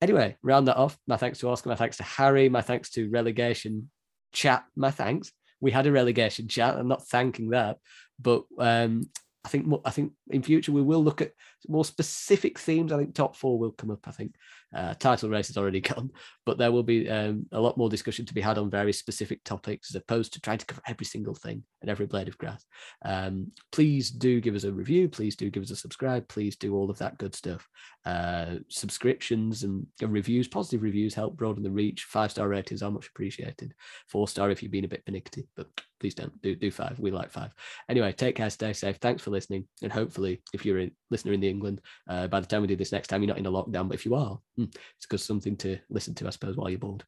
[0.00, 0.96] Anyway, round that off.
[1.08, 3.90] My thanks to Oscar, my thanks to Harry, my thanks to relegation
[4.32, 5.32] chat, my thanks.
[5.60, 6.76] We had a relegation chat.
[6.76, 7.78] I'm not thanking that,
[8.18, 9.10] but um,
[9.44, 11.32] I think I think in future we will look at
[11.66, 12.92] more specific themes.
[12.92, 14.00] I think top four will come up.
[14.06, 14.34] I think
[14.74, 16.10] uh, title race has already gone,
[16.44, 19.42] but there will be um, a lot more discussion to be had on very specific
[19.44, 22.64] topics as opposed to trying to cover every single thing and every blade of grass.
[23.04, 25.08] Um, please do give us a review.
[25.08, 26.28] Please do give us a subscribe.
[26.28, 27.66] Please do all of that good stuff.
[28.04, 32.04] Uh, subscriptions and, reviews, positive reviews help broaden the reach.
[32.04, 33.74] Five star ratings are much appreciated.
[34.08, 35.68] Four star if you've been a bit pernickety, but
[35.98, 36.98] please don't do do five.
[36.98, 37.52] We like five.
[37.88, 38.96] Anyway, take care, stay safe.
[38.96, 42.46] Thanks for listening, and hopefully, if you're a listener in the England, uh, by the
[42.46, 43.88] time we do this next time, you're not in a lockdown.
[43.88, 44.64] But if you are, hmm,
[44.96, 47.04] it's good something to listen to, I suppose, while you're bored.